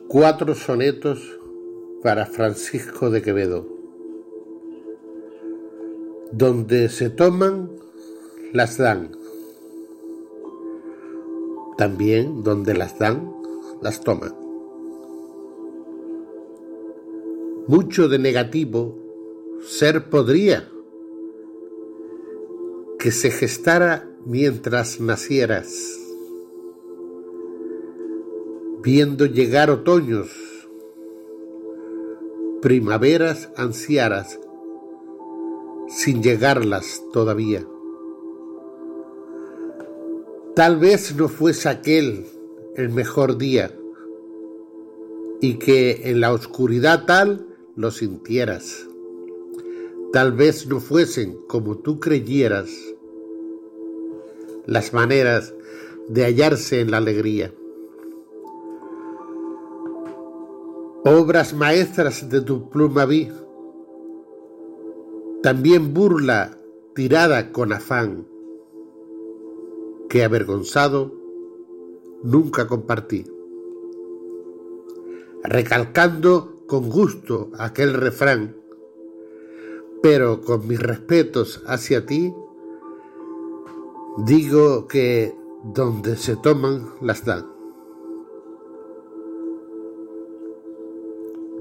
cuatro 0.08 0.54
sonetos 0.54 1.40
para 2.04 2.28
Francisco 2.28 3.10
de 3.10 3.24
Quevedo, 3.24 3.66
donde 6.32 6.88
se 6.90 7.10
toman, 7.10 7.72
las 8.54 8.78
dan. 8.78 9.18
También 11.80 12.44
donde 12.44 12.76
las 12.76 13.00
dan, 13.00 13.34
las 13.82 14.02
toman. 14.02 14.36
Mucho 17.66 18.08
de 18.08 18.20
negativo 18.20 19.00
ser 19.66 20.12
podría 20.12 20.70
que 23.00 23.10
se 23.10 23.32
gestara 23.32 24.08
mientras 24.28 25.00
nacieras 25.00 26.01
viendo 28.84 29.28
llegar 29.28 29.70
otoños, 29.70 30.30
primaveras 32.62 33.50
ansiaras, 33.56 34.40
sin 35.88 36.24
llegarlas 36.24 37.04
todavía. 37.14 37.64
Tal 40.56 40.78
vez 40.78 41.16
no 41.16 41.28
fuese 41.28 41.70
aquel 41.70 42.26
el 42.76 42.90
mejor 42.90 43.38
día 43.38 43.72
y 45.42 45.56
que 45.56 46.10
en 46.10 46.20
la 46.20 46.34
oscuridad 46.34 47.06
tal 47.06 47.48
lo 47.76 47.92
sintieras. 47.92 48.88
Tal 50.12 50.32
vez 50.32 50.66
no 50.68 50.80
fuesen 50.80 51.38
como 51.48 51.78
tú 51.78 52.00
creyeras 52.00 52.70
las 54.66 54.92
maneras 54.92 55.54
de 56.10 56.26
hallarse 56.26 56.82
en 56.82 56.92
la 56.92 56.98
alegría. 56.98 57.54
Obras 61.04 61.56
maestras 61.56 62.30
de 62.30 62.42
tu 62.42 62.70
pluma 62.70 63.06
vi, 63.06 63.28
también 65.42 65.96
burla 65.96 66.60
tirada 66.94 67.52
con 67.52 67.74
afán, 67.74 68.28
que 70.10 70.24
avergonzado 70.24 71.12
nunca 72.22 72.68
compartí. 72.68 73.26
Recalcando 75.44 76.62
con 76.68 76.88
gusto 76.88 77.50
aquel 77.58 77.96
refrán, 77.96 78.56
pero 80.04 80.42
con 80.42 80.68
mis 80.68 80.80
respetos 80.80 81.64
hacia 81.66 82.06
ti, 82.06 82.32
digo 84.20 84.88
que 84.88 85.36
donde 85.64 86.16
se 86.16 86.36
toman 86.36 86.92
las 87.02 87.26
dan. 87.26 87.61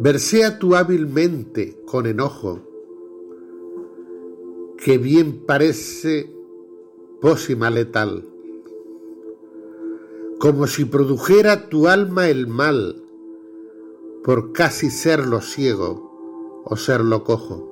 Versea 0.03 0.59
tú 0.59 0.77
hábilmente 0.77 1.77
con 1.85 2.07
enojo, 2.07 2.61
que 4.79 4.97
bien 4.97 5.45
parece 5.45 6.35
pócima 7.21 7.69
letal, 7.69 8.27
como 10.39 10.67
si 10.67 10.87
produjera 10.87 11.69
tu 11.69 11.87
alma 11.87 12.31
el 12.31 12.47
mal, 12.47 13.05
por 14.25 14.53
casi 14.53 14.89
serlo 14.89 15.43
ciego 15.43 16.63
o 16.65 16.77
serlo 16.77 17.23
cojo. 17.23 17.67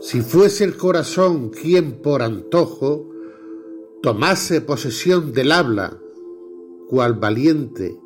Si 0.00 0.22
fuese 0.22 0.64
el 0.64 0.78
corazón 0.78 1.50
quien 1.50 2.00
por 2.00 2.22
antojo 2.22 3.10
tomase 4.00 4.62
posesión 4.62 5.34
del 5.34 5.52
habla, 5.52 5.98
cual 6.88 7.12
valiente 7.12 8.00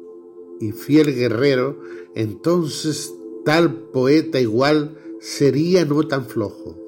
y 0.61 0.73
fiel 0.73 1.15
guerrero, 1.15 1.79
entonces 2.15 3.15
tal 3.45 3.75
poeta 3.75 4.41
igual 4.41 4.99
sería 5.21 5.85
no 5.85 6.07
tan 6.07 6.27
flojo. 6.27 6.79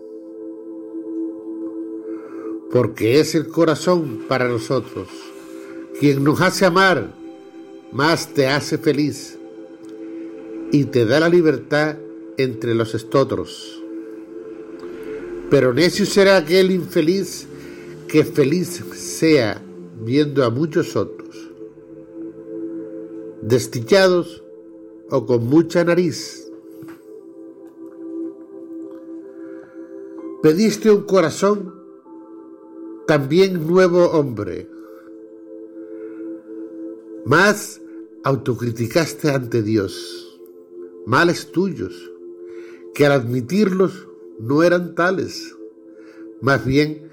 Porque 2.70 3.20
es 3.20 3.34
el 3.34 3.48
corazón 3.48 4.24
para 4.28 4.48
nosotros 4.48 5.08
quien 5.98 6.24
nos 6.24 6.40
hace 6.40 6.64
amar, 6.64 7.14
más 7.92 8.34
te 8.34 8.48
hace 8.48 8.78
feliz 8.78 9.38
y 10.72 10.84
te 10.86 11.06
da 11.06 11.20
la 11.20 11.28
libertad 11.28 11.96
entre 12.36 12.74
los 12.74 12.94
estotros. 12.94 13.80
Pero 15.50 15.72
necio 15.72 16.04
será 16.04 16.38
aquel 16.38 16.72
infeliz 16.72 17.46
que 18.08 18.24
feliz 18.24 18.82
sea 18.94 19.62
viendo 20.00 20.44
a 20.44 20.50
muchos 20.50 20.96
otros, 20.96 21.23
destillados 23.44 24.42
o 25.10 25.26
con 25.26 25.46
mucha 25.46 25.84
nariz. 25.84 26.50
Pediste 30.42 30.90
un 30.90 31.02
corazón, 31.02 31.74
también 33.06 33.66
nuevo 33.66 34.06
hombre, 34.12 34.68
más 37.26 37.80
autocriticaste 38.24 39.30
ante 39.30 39.62
Dios, 39.62 40.40
males 41.06 41.52
tuyos, 41.52 42.12
que 42.94 43.04
al 43.04 43.12
admitirlos 43.12 44.08
no 44.38 44.62
eran 44.62 44.94
tales, 44.94 45.54
más 46.40 46.64
bien 46.64 47.10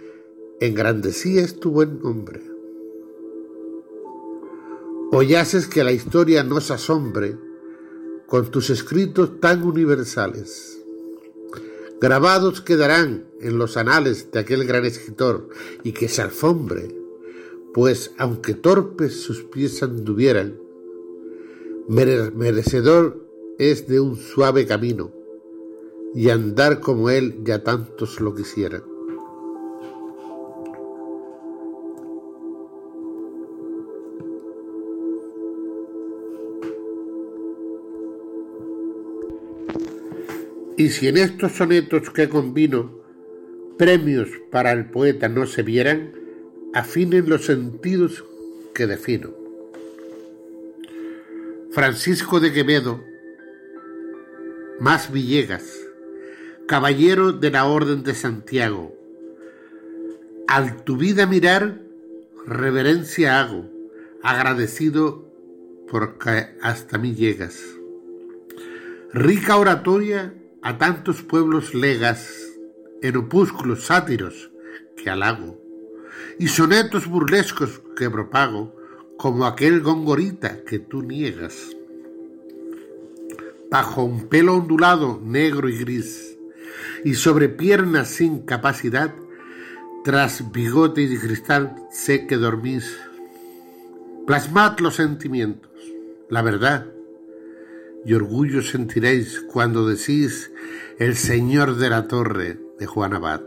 engrandecías 0.62 1.56
tu 1.56 1.72
buen 1.72 2.02
nombre. 2.02 2.51
Oyases 5.14 5.68
que 5.68 5.84
la 5.84 5.92
historia 5.92 6.42
nos 6.42 6.72
asombre 6.72 7.38
con 8.28 8.50
tus 8.50 8.70
escritos 8.70 9.42
tan 9.42 9.62
universales. 9.62 10.82
Grabados 12.00 12.62
quedarán 12.62 13.26
en 13.42 13.58
los 13.58 13.76
anales 13.76 14.32
de 14.32 14.40
aquel 14.40 14.66
gran 14.66 14.86
escritor 14.86 15.50
y 15.84 15.92
que 15.92 16.08
se 16.08 16.22
alfombre, 16.22 16.96
pues 17.74 18.14
aunque 18.18 18.54
torpes 18.54 19.22
sus 19.22 19.44
pies 19.44 19.84
anduvieran, 19.84 20.58
merecedor 21.90 23.28
es 23.60 23.88
de 23.88 24.00
un 24.00 24.16
suave 24.16 24.66
camino 24.66 25.12
y 26.16 26.30
andar 26.30 26.80
como 26.80 27.10
él 27.10 27.42
ya 27.44 27.66
tantos 27.66 28.22
lo 28.22 28.34
quisieran. 28.34 28.91
Y 40.82 40.90
si 40.90 41.08
en 41.08 41.18
estos 41.18 41.52
sonetos 41.52 42.10
que 42.10 42.28
combino 42.28 42.92
premios 43.78 44.30
para 44.50 44.72
el 44.72 44.90
poeta 44.90 45.30
no 45.30 45.46
se 45.46 45.62
vieran, 45.62 46.12
afinen 46.74 47.30
los 47.30 47.46
sentidos 47.46 48.26
que 48.74 48.88
defino. 48.88 49.30
Francisco 51.70 52.40
de 52.40 52.52
Quevedo, 52.52 53.00
más 54.80 55.12
Villegas, 55.12 55.72
caballero 56.68 57.32
de 57.32 57.52
la 57.52 57.66
Orden 57.66 58.02
de 58.02 58.16
Santiago. 58.16 58.92
Al 60.48 60.84
tu 60.84 60.98
vida 60.98 61.28
mirar, 61.28 61.80
reverencia 62.48 63.40
hago, 63.40 63.70
agradecido 64.24 65.32
porque 65.92 66.56
hasta 66.60 66.98
mí 66.98 67.14
llegas. 67.14 67.62
Rica 69.14 69.58
oratoria 69.58 70.34
a 70.64 70.78
tantos 70.78 71.24
pueblos 71.24 71.74
legas, 71.74 72.30
en 73.02 73.18
opúsculos 73.18 73.86
sátiros 73.86 74.52
que 74.96 75.10
halago, 75.10 75.60
y 76.38 76.48
sonetos 76.48 77.08
burlescos 77.08 77.82
que 77.96 78.10
propago, 78.10 78.76
como 79.18 79.46
aquel 79.46 79.82
gongorita 79.82 80.64
que 80.64 80.80
tú 80.80 81.02
niegas. 81.02 81.76
Bajo 83.72 84.04
un 84.04 84.28
pelo 84.28 84.56
ondulado, 84.56 85.20
negro 85.24 85.70
y 85.70 85.78
gris, 85.78 86.38
y 87.04 87.16
sobre 87.16 87.50
piernas 87.50 88.10
sin 88.10 88.46
capacidad, 88.46 89.16
tras 90.04 90.52
bigote 90.52 91.02
y 91.02 91.08
de 91.08 91.20
cristal, 91.20 91.76
sé 91.92 92.28
que 92.28 92.38
dormís. 92.38 92.98
Plasmad 94.28 94.80
los 94.80 94.96
sentimientos, 94.96 95.72
la 96.30 96.42
verdad, 96.42 96.88
y 98.06 98.14
orgullo 98.14 98.62
sentiréis 98.62 99.42
cuando 99.42 99.88
decís 99.88 100.52
el 100.98 101.16
Señor 101.16 101.78
de 101.78 101.90
la 101.90 102.08
Torre 102.08 102.58
de 102.80 102.86
Juan 102.86 103.14
Abad. 103.14 103.42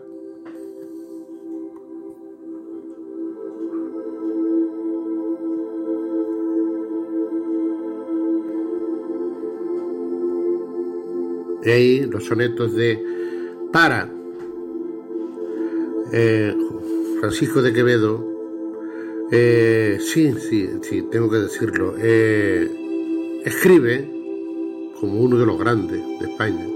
Y 11.65 11.71
ahí 11.71 12.01
los 12.07 12.27
sonetos 12.27 12.75
de 12.75 13.03
para 13.73 14.11
eh, 16.13 16.55
Francisco 17.21 17.63
de 17.63 17.73
Quevedo, 17.73 18.23
eh, 19.33 19.99
sí, 19.99 20.35
sí, 20.39 20.69
sí, 20.83 21.03
tengo 21.11 21.31
que 21.31 21.39
decirlo, 21.39 21.95
eh, 21.99 23.41
escribe 23.45 24.14
como 25.05 25.21
uno 25.21 25.37
de 25.37 25.45
los 25.45 25.59
grandes 25.59 26.01
de 26.19 26.27
España, 26.27 26.67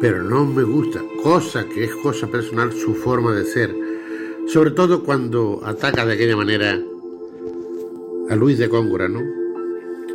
pero 0.00 0.20
no 0.24 0.44
me 0.44 0.64
gusta, 0.64 1.00
cosa 1.22 1.64
que 1.68 1.84
es 1.84 1.94
cosa 1.96 2.26
personal, 2.26 2.72
su 2.72 2.92
forma 2.92 3.32
de 3.32 3.44
ser, 3.44 3.72
sobre 4.48 4.72
todo 4.72 5.04
cuando 5.04 5.60
ataca 5.64 6.04
de 6.04 6.14
aquella 6.14 6.36
manera 6.36 6.80
a 8.28 8.34
Luis 8.34 8.58
de 8.58 8.68
Cóngora, 8.68 9.08
¿no? 9.08 9.22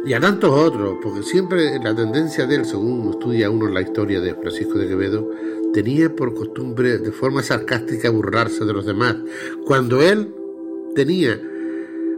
Y 0.05 0.11
a 0.11 0.19
tantos 0.19 0.51
otros, 0.51 0.97
porque 1.01 1.23
siempre 1.23 1.79
la 1.81 1.95
tendencia 1.95 2.45
de 2.45 2.55
él, 2.55 2.65
según 2.65 3.11
estudia 3.11 3.49
uno 3.49 3.69
la 3.69 3.81
historia 3.81 4.19
de 4.19 4.35
Francisco 4.35 4.77
de 4.77 4.89
Quevedo, 4.89 5.31
tenía 5.73 6.13
por 6.13 6.33
costumbre 6.33 6.97
de 6.97 7.13
forma 7.13 7.43
sarcástica 7.43 8.09
burlarse 8.09 8.65
de 8.65 8.73
los 8.73 8.85
demás, 8.85 9.15
cuando 9.65 10.01
él 10.01 10.33
tenía 10.95 11.41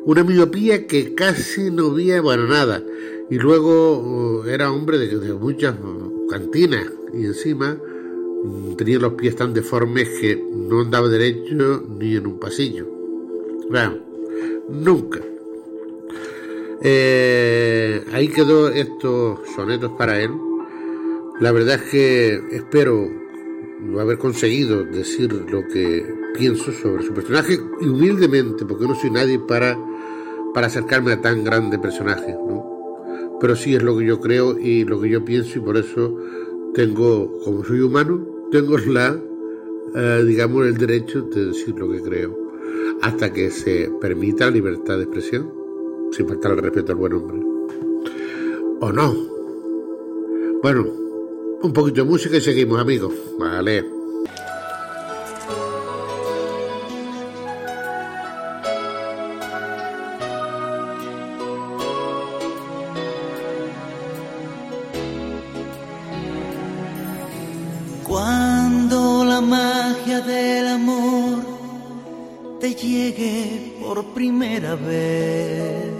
una 0.06 0.24
miopía 0.24 0.88
que 0.88 1.14
casi 1.14 1.70
no 1.70 1.94
veía, 1.94 2.20
bueno, 2.20 2.48
nada, 2.48 2.82
y 3.30 3.38
luego 3.38 4.00
uh, 4.00 4.48
era 4.48 4.72
hombre 4.72 4.98
de, 4.98 5.34
muchas 5.34 5.76
cantinas 6.30 6.92
y 7.13 7.26
encima 7.26 7.78
mm, 8.44 8.76
tenía 8.76 9.00
los 9.00 9.13
pies 9.13 9.36
tan 9.36 9.54
deformes 9.54 10.10
que 10.20 10.42
no 10.54 10.82
andaba 10.82 11.08
derecho 11.10 11.84
ni 11.88 12.16
en 12.16 12.28
un 12.28 12.40
pasillo. 12.40 12.88
Bueno, 13.70 13.98
nunca. 14.70 15.20
Eh, 16.82 18.04
ahí 18.13 18.30
quedó 18.30 18.70
estos 18.70 19.40
sonetos 19.56 19.92
para 19.98 20.22
él. 20.22 20.32
La 21.42 21.52
verdad 21.52 21.76
es 21.76 21.92
que 21.92 22.42
espero 22.52 23.10
haber 24.00 24.18
conseguido 24.18 24.84
decir 24.84 25.32
lo 25.34 25.68
que 25.68 26.06
pienso 26.38 26.72
sobre 26.72 27.04
su 27.04 27.13
personaje 27.13 27.60
humildemente, 27.82 28.66
porque 28.66 28.88
no 28.88 28.96
soy 28.96 29.12
nadie 29.12 29.40
para, 29.40 29.78
para 30.54 30.68
acercarme 30.68 31.12
a 31.12 31.22
tan 31.22 31.44
grande 31.44 31.78
personaje, 31.78 32.34
¿no? 32.34 32.77
Pero 33.39 33.56
sí 33.56 33.76
es 33.76 33.84
lo 33.84 33.97
que 33.97 34.06
yo 34.06 34.19
creo 34.19 34.58
y 34.58 34.84
lo 34.84 35.00
que 35.00 35.10
yo 35.10 35.23
pienso 35.23 35.60
y 35.60 35.62
por 35.62 35.78
eso 35.78 36.15
tengo, 36.73 37.39
como 37.43 37.63
soy 37.63 37.82
humano, 37.82 38.26
tengo 38.52 38.78
la, 38.78 39.19
eh, 39.95 40.23
digamos, 40.26 40.65
el 40.65 40.78
derecho 40.78 41.21
de 41.21 41.47
decir 41.47 41.76
lo 41.78 41.89
que 41.91 42.02
creo. 42.02 42.47
hasta 43.02 43.32
que 43.32 43.52
se 43.52 43.91
permita 44.02 44.45
la 44.45 44.52
libertad 44.52 44.97
de 44.97 45.04
expresión, 45.04 45.52
sin 46.12 46.28
faltar 46.28 46.54
el 46.54 46.58
respeto 46.60 46.93
al 46.93 46.97
buen 46.97 47.13
hombre. 47.13 47.39
¿O 48.80 48.91
no? 48.91 49.13
Bueno, 50.63 50.86
un 51.62 51.73
poquito 51.73 52.04
de 52.04 52.10
música 52.10 52.38
y 52.38 52.41
seguimos, 52.41 52.80
amigos. 52.80 53.13
Vale. 53.38 53.97
Primera 74.13 74.76
vez. 74.76 75.93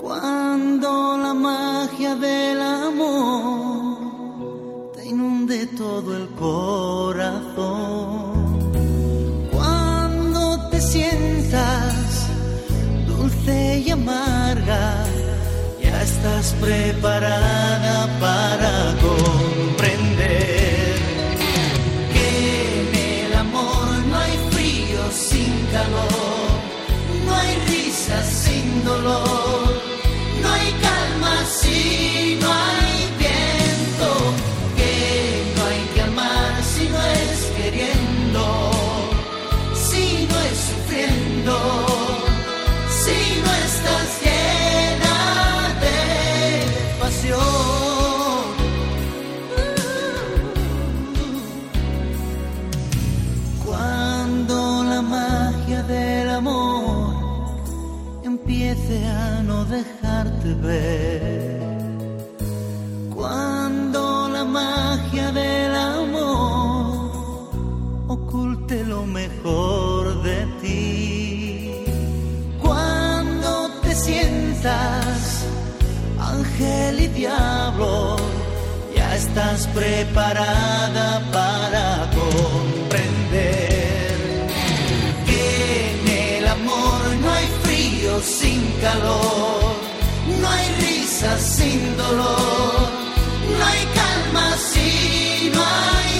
Cuando 0.00 1.16
la 1.18 1.32
magia 1.34 2.14
del 2.16 2.60
amor 2.60 3.98
te 4.94 5.06
inunde 5.08 5.66
todo 5.68 6.16
el 6.16 6.28
corazón. 6.30 7.66
Cuando 9.52 10.68
te 10.70 10.80
sientas 10.80 12.28
dulce 13.06 13.84
y 13.86 13.90
amarga, 13.90 15.04
ya 15.82 16.02
estás 16.02 16.54
preparada 16.60 18.08
para 18.20 18.94
sin 25.76 26.06
calor 27.66 28.22
sin 28.22 28.84
dolor, 28.84 29.65
Cuando 63.14 64.28
la 64.28 64.44
magia 64.44 65.30
del 65.32 65.74
amor 65.74 67.10
oculte 68.08 68.84
lo 68.84 69.04
mejor 69.04 70.22
de 70.22 70.46
ti. 70.62 71.84
Cuando 72.60 73.70
te 73.82 73.94
sientas 73.94 75.46
ángel 76.18 77.00
y 77.00 77.08
diablo, 77.08 78.16
ya 78.94 79.14
estás 79.14 79.66
preparada 79.68 81.22
para 81.32 82.10
comprender 82.10 83.46
sin 88.22 88.62
calor, 88.80 89.85
no 90.40 90.48
hay 90.48 90.68
risa 90.80 91.38
sin 91.38 91.96
dolor, 91.96 92.88
no 93.58 93.64
hay 93.64 93.84
calma 93.94 94.56
si 94.56 95.50
no 95.54 95.62
hay 95.62 96.15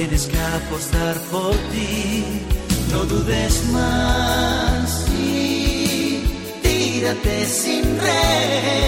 tienes 0.00 0.28
que 0.28 0.38
apostar 0.38 1.14
por 1.30 1.54
ti, 1.72 2.24
no 2.90 3.04
dudes 3.04 3.64
más 3.70 5.06
y 5.10 6.22
tírate 6.62 7.46
sin 7.46 7.84
red. 8.00 8.80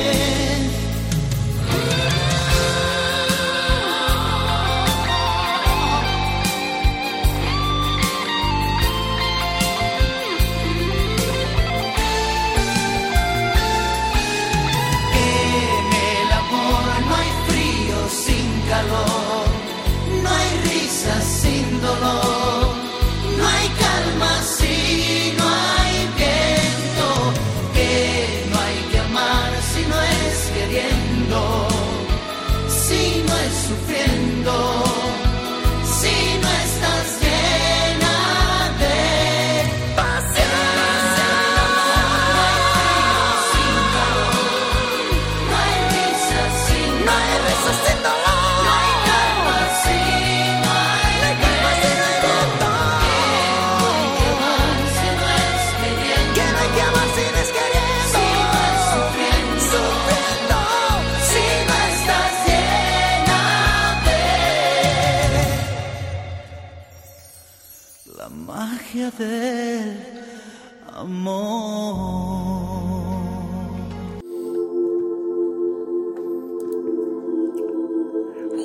Calor 18.72 19.12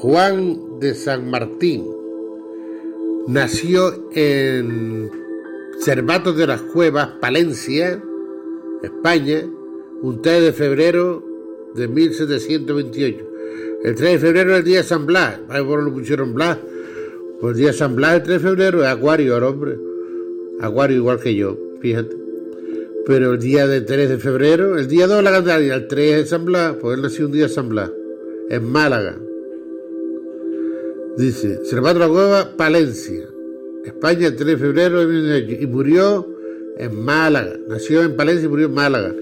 Juan 0.02 0.80
de 0.80 0.94
San 0.94 1.30
Martín 1.30 1.86
nació 3.28 4.10
en 4.14 5.12
Cervatos 5.82 6.38
de 6.38 6.48
las 6.48 6.62
Cuevas, 6.62 7.10
Palencia, 7.20 8.02
España, 8.82 9.44
un 10.02 10.22
3 10.22 10.44
de 10.44 10.54
febrero 10.54 11.26
de 11.76 11.90
1728. 11.90 13.26
El 13.84 13.96
3 13.96 14.12
de 14.14 14.20
febrero 14.20 14.54
es 14.54 14.60
el 14.60 14.64
día 14.64 14.78
de 14.78 14.84
San 14.84 15.06
Blas, 15.06 15.40
por 15.46 15.84
lo 15.84 15.94
pusieron 15.94 16.34
Blas. 16.34 16.58
Pues 17.42 17.52
el 17.52 17.58
día 17.58 17.68
de 17.68 17.74
San 17.74 17.98
Blas, 17.98 18.16
el 18.16 18.24
3 18.24 18.42
de 18.42 18.48
febrero, 18.48 18.82
es 18.82 18.88
Acuario 18.88 19.36
el 19.36 19.44
hombre. 19.44 19.87
Acuario 20.60 20.98
igual 20.98 21.20
que 21.20 21.36
yo, 21.36 21.58
fíjate. 21.82 22.16
Pero 23.06 23.34
el 23.34 23.40
día 23.40 23.68
del 23.68 23.86
3 23.86 24.10
de 24.10 24.18
febrero, 24.18 24.78
el 24.78 24.88
día 24.88 25.08
2 25.08 25.18
de 25.18 25.24
la 25.24 25.32
Candelaria, 25.32 25.76
el 25.76 25.88
3 25.88 26.16
de 26.18 26.26
San 26.26 26.46
Blas, 26.46 26.76
pues 26.82 26.98
él 26.98 27.04
nació 27.04 27.28
un 27.28 27.32
día 27.32 27.44
de 27.44 27.50
San 27.50 27.70
Blas, 27.70 27.92
en 28.50 28.70
Málaga. 28.70 29.18
Dice, 31.18 31.60
la 31.72 32.08
Cueva, 32.10 32.58
Palencia, 32.58 33.28
España, 33.86 34.28
el 34.28 34.36
3 34.36 34.48
de 34.48 34.58
febrero 34.58 35.00
de 35.00 35.08
1800, 35.08 35.64
y 35.64 35.68
murió 35.68 36.28
en 36.78 37.04
Málaga. 37.04 37.58
Nació 37.68 38.04
en 38.04 38.16
Palencia 38.16 38.46
y 38.46 38.50
murió 38.50 38.66
en 38.66 38.74
Málaga, 38.74 39.16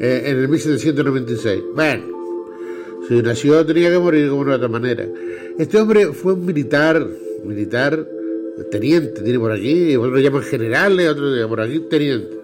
eh, 0.00 0.22
en 0.26 0.38
el 0.38 0.48
1796. 0.48 1.62
Bueno, 1.74 2.02
si 3.08 3.22
nació 3.22 3.64
tenía 3.64 3.90
que 3.90 3.98
morir 3.98 4.28
como 4.30 4.44
de 4.44 4.54
otra 4.54 4.68
manera. 4.68 5.06
Este 5.58 5.78
hombre 5.78 6.12
fue 6.12 6.34
un 6.34 6.44
militar, 6.44 7.06
militar, 7.44 8.06
teniente, 8.70 9.22
tiene 9.22 9.38
por 9.38 9.52
aquí, 9.52 9.96
otros 9.96 10.12
lo 10.12 10.20
llaman 10.20 10.42
generales, 10.42 11.08
otros 11.08 11.46
por 11.46 11.60
aquí 11.60 11.80
teniente. 11.80 12.38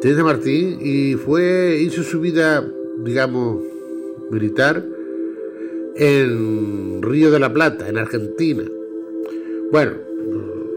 Teniente 0.00 0.22
Martín, 0.22 0.78
y 0.82 1.14
fue, 1.14 1.78
hizo 1.80 2.02
su 2.02 2.20
vida, 2.20 2.70
digamos, 2.98 3.62
militar 4.30 4.84
en 5.96 7.00
Río 7.02 7.30
de 7.30 7.38
la 7.38 7.52
Plata, 7.52 7.88
en 7.88 7.98
Argentina. 7.98 8.64
Bueno, 9.70 9.92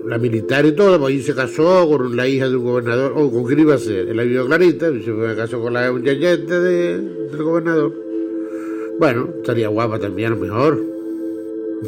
la 0.06 0.18
militar 0.18 0.66
y 0.66 0.72
todo, 0.72 0.98
pues 1.00 1.14
ahí 1.14 1.22
se 1.22 1.36
casó 1.36 1.88
con 1.90 2.16
la 2.16 2.28
hija 2.28 2.48
de 2.48 2.56
un 2.56 2.64
gobernador, 2.64 3.14
o 3.16 3.30
con 3.30 3.44
quién 3.44 3.60
iba 3.60 3.76
a 3.76 3.80
ser, 3.80 4.08
el 4.08 4.20
avión 4.20 4.48
Clarita, 4.48 4.90
se 4.92 5.36
casó 5.36 5.60
con 5.62 5.74
la 5.74 5.92
muchacheta 5.92 6.62
de, 6.62 6.98
del 7.00 7.44
gobernador. 7.44 7.94
Bueno, 9.00 9.30
estaría 9.38 9.68
guapa 9.68 10.00
también 10.00 10.32
a 10.32 10.36
lo 10.36 10.42
mejor, 10.42 10.84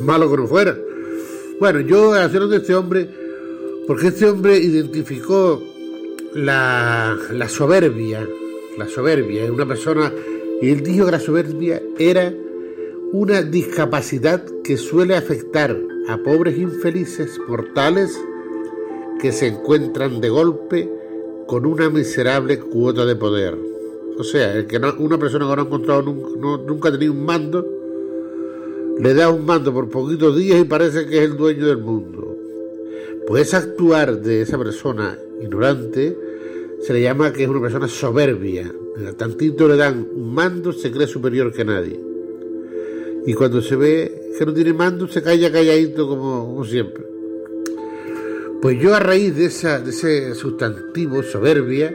malo 0.02 0.30
que 0.30 0.38
no 0.38 0.48
fuera. 0.48 0.78
Bueno, 1.60 1.82
yo 1.82 2.14
hacer 2.14 2.44
de 2.44 2.58
este 2.58 2.74
hombre, 2.74 3.10
porque 3.86 4.08
este 4.08 4.26
hombre 4.26 4.58
identificó 4.58 5.62
la, 6.34 7.18
la 7.34 7.50
soberbia, 7.50 8.26
la 8.78 8.88
soberbia, 8.88 9.44
es 9.44 9.50
una 9.50 9.66
persona, 9.66 10.10
y 10.62 10.70
él 10.70 10.84
dijo 10.84 11.06
que 11.06 11.12
la 11.12 11.20
soberbia 11.20 11.82
era 11.98 12.34
una 13.12 13.42
discapacidad 13.42 14.46
que 14.64 14.78
suele 14.78 15.18
afectar 15.18 15.78
a 16.08 16.18
pobres 16.20 16.58
infelices 16.58 17.38
mortales 17.50 18.18
que 19.20 19.34
se 19.34 19.48
encuentran 19.48 20.22
de 20.22 20.30
golpe 20.30 20.90
con 21.46 21.66
una 21.66 21.90
miserable 21.90 22.60
cuota 22.60 23.06
de 23.06 23.18
poder. 23.18 23.58
O 24.18 24.24
sea, 24.24 24.54
el 24.54 24.66
que 24.66 24.78
una 24.78 25.18
persona 25.18 25.46
que 25.46 25.56
no 25.58 25.62
ha 25.62 25.66
encontrado 25.66 26.04
nunca, 26.04 26.64
nunca 26.66 26.88
ha 26.88 26.92
tenido 26.94 27.12
un 27.12 27.26
mando, 27.26 27.66
le 29.00 29.14
da 29.14 29.30
un 29.30 29.46
mando 29.46 29.74
por 29.74 29.90
poquitos 29.90 30.38
días 30.38 30.60
y 30.60 30.66
parece 30.66 31.08
que 31.08 31.20
es 31.20 31.24
el 31.30 31.38
dueño 31.38 31.68
del 31.68 31.78
mundo. 31.78 32.38
Pues 33.28 33.54
actuar 33.54 34.22
de 34.22 34.42
esa 34.42 34.58
persona 34.58 35.18
ignorante 35.42 36.18
se 36.82 36.94
le 36.94 37.02
llama 37.02 37.32
que 37.32 37.44
es 37.44 37.50
una 37.50 37.62
persona 37.62 37.88
soberbia. 37.88 38.72
Tantito 39.18 39.70
le 39.70 39.78
dan 39.78 40.06
un 40.14 40.34
mando, 40.34 40.74
se 40.74 40.92
cree 40.92 41.08
superior 41.08 41.54
que 41.54 41.64
nadie. 41.64 41.98
Y 43.26 43.34
cuando 43.34 43.62
se 43.62 43.78
ve 43.78 44.34
que 44.38 44.46
no 44.46 44.54
tiene 44.54 44.74
mando, 44.74 45.08
se 45.08 45.22
calla 45.22 45.52
calladito 45.52 46.08
como, 46.08 46.66
siempre. 46.66 47.06
Pues 48.62 48.82
yo 48.82 48.94
a 48.94 49.00
raíz 49.00 49.34
de, 49.36 49.48
de 49.80 49.90
ese 49.90 50.36
sustantivo 50.36 51.24
soberbia, 51.24 51.94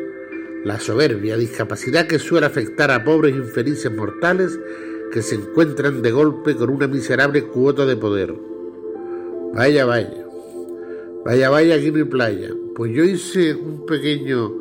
la 0.65 0.81
soberbia, 0.81 1.37
discapacidad 1.37 2.07
que 2.07 2.19
suele 2.19 2.47
afectar 2.47 2.91
a 2.91 3.05
pobres 3.05 3.35
infelices 3.35 3.93
mortales 3.93 4.59
que 5.13 5.23
se 5.23 5.37
encuentran 5.37 6.03
de 6.03 6.11
golpe 6.11 6.57
con 6.57 6.71
una 6.71 6.87
miserable 6.87 7.45
cuota 7.45 7.87
de 7.87 7.97
poder. 7.97 8.35
Vaya, 9.55 9.85
vaya. 9.85 10.27
Vaya, 11.25 11.51
vaya, 11.51 11.77
aquí 11.77 11.87
hay 11.87 12.05
playa. 12.05 12.51
Pues 12.75 12.93
yo 12.93 13.05
hice 13.05 13.55
un 13.55 13.87
pequeño 13.87 14.53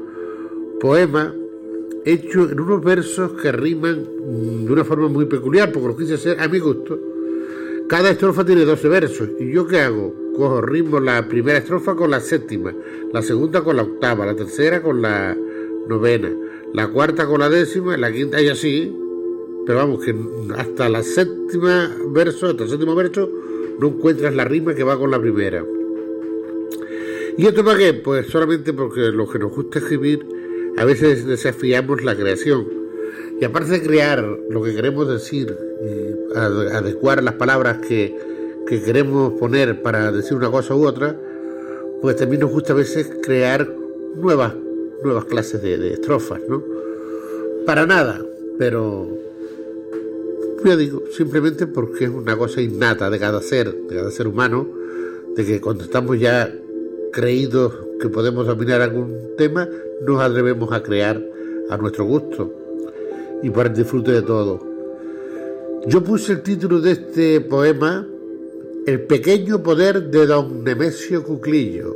poema 0.80 1.34
hecho 2.06 2.50
en 2.50 2.60
unos 2.60 2.84
versos 2.84 3.34
que 3.42 3.52
riman 3.52 4.06
de 4.66 4.72
una 4.72 4.84
forma 4.84 5.08
muy 5.08 5.26
peculiar, 5.26 5.72
porque 5.72 5.88
lo 5.88 5.98
quise 5.98 6.14
hacer 6.16 6.40
a 6.40 6.48
mi 6.48 6.60
gusto. 6.60 7.00
Cada 7.88 8.12
estrofa 8.12 8.46
tiene 8.46 8.66
12 8.66 8.88
versos. 8.88 9.30
¿Y 9.40 9.52
yo 9.52 9.68
qué 9.68 9.82
hago? 9.82 10.14
Cojo 10.36 10.62
ritmo 10.62 11.00
la 11.00 11.28
primera 11.28 11.60
estrofa 11.60 11.96
con 11.96 12.12
la 12.12 12.20
séptima, 12.20 12.74
la 13.12 13.22
segunda 13.22 13.62
con 13.62 13.76
la 13.76 13.84
octava, 13.84 14.26
la 14.26 14.36
tercera 14.36 14.82
con 14.82 15.02
la 15.02 15.38
novena, 15.88 16.32
la 16.74 16.88
cuarta 16.88 17.28
con 17.28 17.40
la 17.40 17.50
décima, 17.50 17.98
la 17.98 18.12
quinta 18.12 18.42
y 18.42 18.50
así. 18.50 18.96
Pero 19.66 19.80
vamos, 19.80 20.04
que 20.04 20.16
hasta 20.58 20.90
la 20.90 21.04
séptima 21.04 21.96
verso, 22.10 22.48
hasta 22.48 22.64
el 22.64 22.70
séptimo 22.70 22.96
verso, 22.96 23.30
no 23.80 23.88
encuentras 23.88 24.34
la 24.36 24.46
rima 24.46 24.74
que 24.76 24.84
va 24.84 24.98
con 24.98 25.12
la 25.12 25.20
primera. 25.20 25.64
¿Y 27.38 27.48
esto 27.48 27.64
para 27.64 27.78
qué? 27.78 27.94
Pues 27.94 28.28
solamente 28.28 28.74
porque 28.74 29.12
lo 29.12 29.28
que 29.28 29.40
nos 29.40 29.52
gusta 29.52 29.80
escribir 29.80 30.26
a 30.78 30.86
veces 30.86 31.26
desafiamos 31.26 32.04
la 32.04 32.16
creación. 32.16 32.68
Y 33.40 33.46
aparte 33.46 33.72
de 33.72 33.82
crear 33.82 34.24
lo 34.50 34.62
que 34.64 34.76
queremos 34.76 35.08
decir, 35.08 35.56
y 35.82 36.38
adecuar 36.38 37.24
las 37.24 37.36
palabras 37.36 37.80
que, 37.80 38.34
queremos 38.68 39.34
poner 39.34 39.84
para 39.84 40.12
decir 40.12 40.36
una 40.36 40.50
cosa 40.50 40.74
u 40.74 40.88
otra, 40.88 41.16
pues 42.02 42.16
también 42.16 42.42
nos 42.42 42.52
gusta 42.52 42.74
a 42.74 42.76
veces 42.76 43.12
crear 43.22 43.70
nuevas, 44.16 44.56
nuevas 45.04 45.26
clases 45.26 45.62
de, 45.62 45.94
estrofas, 45.94 46.42
¿no? 46.50 46.64
Para 47.68 47.86
nada, 47.86 48.20
pero 48.58 49.08
simplemente 51.12 51.68
porque 51.68 52.06
es 52.06 52.10
una 52.10 52.38
cosa 52.38 52.62
innata 52.62 53.10
de 53.10 53.20
cada 53.20 53.42
ser, 53.42 53.74
de 53.74 53.96
cada 53.96 54.12
ser 54.12 54.28
humano, 54.28 54.68
de 55.36 55.46
que 55.46 55.62
cuando 55.62 55.84
estamos 55.84 56.20
ya 56.20 56.54
creídos 57.12 57.74
que 58.00 58.10
podemos 58.10 58.48
dominar 58.48 58.82
algún 58.82 59.36
tema, 59.38 59.68
nos 60.06 60.22
atrevemos 60.22 60.72
a 60.74 60.82
crear 60.84 61.24
a 61.70 61.78
nuestro 61.78 62.06
gusto 62.06 62.54
y 63.42 63.50
para 63.50 63.70
el 63.70 63.76
disfrute 63.76 64.12
de 64.12 64.22
todo. 64.22 64.60
Yo 65.88 66.04
puse 66.04 66.34
el 66.34 66.42
título 66.42 66.80
de 66.80 66.92
este 66.92 67.42
poema 67.42 68.08
El 68.88 69.02
pequeño 69.02 69.62
poder 69.62 70.10
de 70.10 70.26
don 70.26 70.64
Nemesio 70.64 71.24
Cuclillo, 71.24 71.96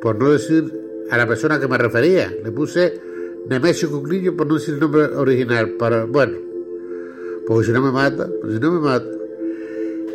por 0.00 0.16
no 0.18 0.32
decir 0.32 0.64
a 1.10 1.16
la 1.16 1.26
persona 1.26 1.60
que 1.60 1.68
me 1.68 1.78
refería. 1.78 2.32
Le 2.42 2.50
puse 2.50 3.00
Nemesio 3.48 3.90
Cuclillo 3.90 4.36
por 4.36 4.46
no 4.46 4.54
decir 4.54 4.74
el 4.74 4.80
nombre 4.80 5.04
original, 5.04 5.70
para, 5.72 6.04
bueno, 6.04 6.53
porque 7.46 7.66
si 7.66 7.72
no 7.72 7.82
me 7.82 7.92
mata, 7.92 8.26
si 8.26 8.58
no 8.60 8.72
me 8.72 8.80
mata. 8.80 9.08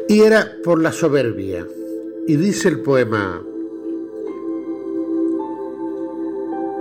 Y 0.07 0.21
era 0.21 0.57
por 0.63 0.81
la 0.81 0.91
soberbia. 0.91 1.67
Y 2.27 2.35
dice 2.35 2.69
el 2.69 2.81
poema, 2.81 3.43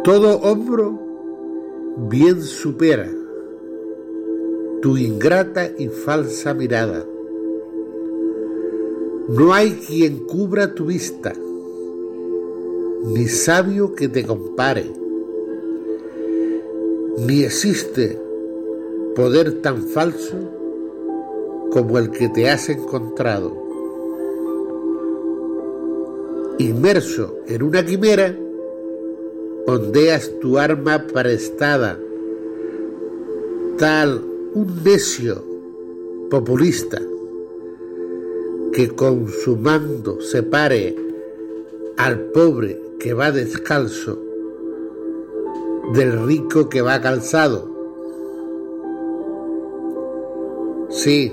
Todo 0.08 0.38
hombro 0.38 0.98
bien 2.08 2.42
supera 2.42 3.11
tu 4.80 4.96
ingrata 4.96 5.70
y 5.76 5.88
falsa 5.88 6.54
mirada. 6.54 7.04
No 9.28 9.52
hay 9.52 9.72
quien 9.87 10.24
cubra 10.24 10.74
tu 10.74 10.87
vista, 10.87 11.34
ni 13.04 13.28
sabio 13.28 13.94
que 13.94 14.08
te 14.08 14.24
compare, 14.24 14.90
ni 17.26 17.42
existe 17.42 18.18
poder 19.18 19.62
tan 19.62 19.83
falso 19.83 20.37
como 21.72 21.98
el 21.98 22.12
que 22.12 22.28
te 22.28 22.48
has 22.48 22.68
encontrado. 22.68 23.52
Inmerso 26.59 27.40
en 27.48 27.64
una 27.64 27.85
quimera, 27.85 28.38
ondeas 29.66 30.31
tu 30.40 30.57
arma 30.57 31.04
prestada, 31.09 31.98
tal 33.76 34.22
un 34.54 34.85
necio 34.85 35.42
populista 36.31 37.02
que 38.72 38.88
con 38.90 39.26
su 39.26 39.57
mando 39.57 40.20
separe 40.20 40.94
al 41.96 42.20
pobre 42.26 42.81
que 43.00 43.14
va 43.14 43.33
descalzo 43.33 44.16
del 45.92 46.24
rico 46.24 46.68
que 46.68 46.83
va 46.83 47.00
calzado. 47.00 47.77
Sí, 50.98 51.32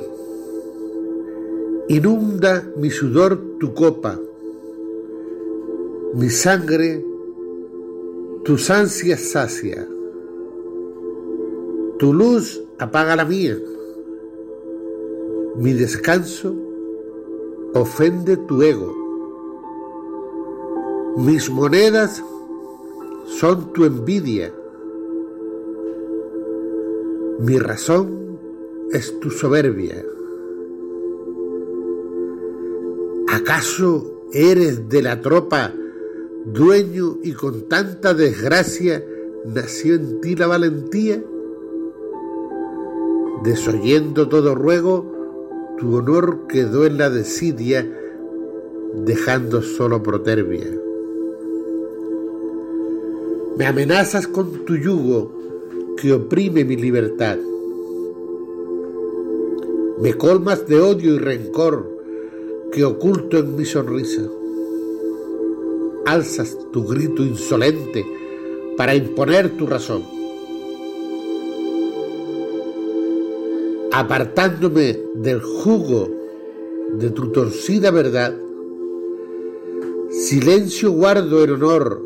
inunda 1.88 2.64
mi 2.78 2.92
sudor 2.92 3.58
tu 3.60 3.74
copa, 3.74 4.20
mi 6.14 6.30
sangre 6.30 7.04
tus 8.44 8.70
ansias 8.70 9.22
sacia, 9.32 9.88
tu 11.98 12.14
luz 12.14 12.62
apaga 12.78 13.16
la 13.16 13.26
mía, 13.26 13.58
mi 15.56 15.74
descanso 15.74 16.54
ofende 17.74 18.38
tu 18.38 18.62
ego, 18.62 18.94
mis 21.18 21.50
monedas 21.50 22.24
son 23.26 23.74
tu 23.74 23.86
envidia, 23.86 24.54
mi 27.40 27.58
razón 27.58 28.25
es 28.92 29.20
tu 29.20 29.30
soberbia. 29.30 30.04
¿Acaso 33.28 34.28
eres 34.32 34.88
de 34.90 35.02
la 35.02 35.22
tropa 35.22 35.74
dueño 36.46 37.18
y 37.24 37.34
con 37.34 37.68
tanta 37.68 38.14
desgracia 38.14 39.04
nació 39.46 39.96
en 39.96 40.22
ti 40.22 40.36
la 40.36 40.48
valentía? 40.48 41.22
Desoyendo 43.44 44.30
todo 44.30 44.56
ruego, 44.56 45.76
tu 45.78 45.96
honor 45.96 46.48
quedó 46.48 46.86
en 46.86 46.98
la 46.98 47.10
desidia, 47.10 47.86
dejando 48.94 49.62
solo 49.62 50.02
protervia. 50.02 50.68
Me 53.58 53.66
amenazas 53.66 54.28
con 54.28 54.66
tu 54.66 54.76
yugo 54.76 55.32
que 55.98 56.14
oprime 56.14 56.66
mi 56.66 56.76
libertad. 56.76 57.38
Me 60.00 60.14
colmas 60.14 60.68
de 60.68 60.80
odio 60.82 61.16
y 61.16 61.18
rencor 61.18 61.90
que 62.72 62.84
oculto 62.84 63.38
en 63.38 63.56
mi 63.56 63.66
sonrisa 63.66 64.22
alzas 66.06 66.58
tu 66.72 66.86
grito 66.86 67.24
insolente 67.24 68.06
para 68.78 68.96
imponer 68.96 69.58
tu 69.58 69.66
razón. 69.66 70.04
apartándome 73.98 75.00
del 75.16 75.40
jugo 75.40 76.10
de 76.98 77.12
tu 77.12 77.32
torcida 77.32 77.92
verdad, 77.92 78.36
silencio 80.10 80.92
guardo 80.92 81.42
en 81.46 81.52
honor 81.52 82.04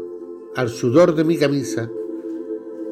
al 0.55 0.69
sudor 0.69 1.15
de 1.15 1.23
mi 1.23 1.35
camisa 1.35 1.89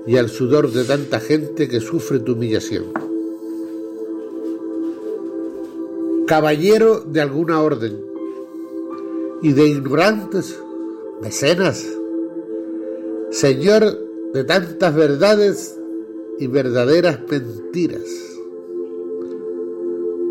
y 0.07 0.17
al 0.17 0.29
sudor 0.29 0.71
de 0.71 0.83
tanta 0.83 1.19
gente 1.19 1.67
que 1.67 1.79
sufre 1.79 2.17
tu 2.17 2.33
humillación. 2.33 3.06
Caballero 6.27 6.99
de 6.99 7.21
alguna 7.21 7.61
orden 7.61 8.03
y 9.41 9.53
de 9.53 9.65
ignorantes 9.65 10.61
mecenas, 11.21 11.87
señor 13.31 13.97
de 14.33 14.43
tantas 14.43 14.93
verdades 14.93 15.79
y 16.37 16.47
verdaderas 16.47 17.21
mentiras, 17.29 18.03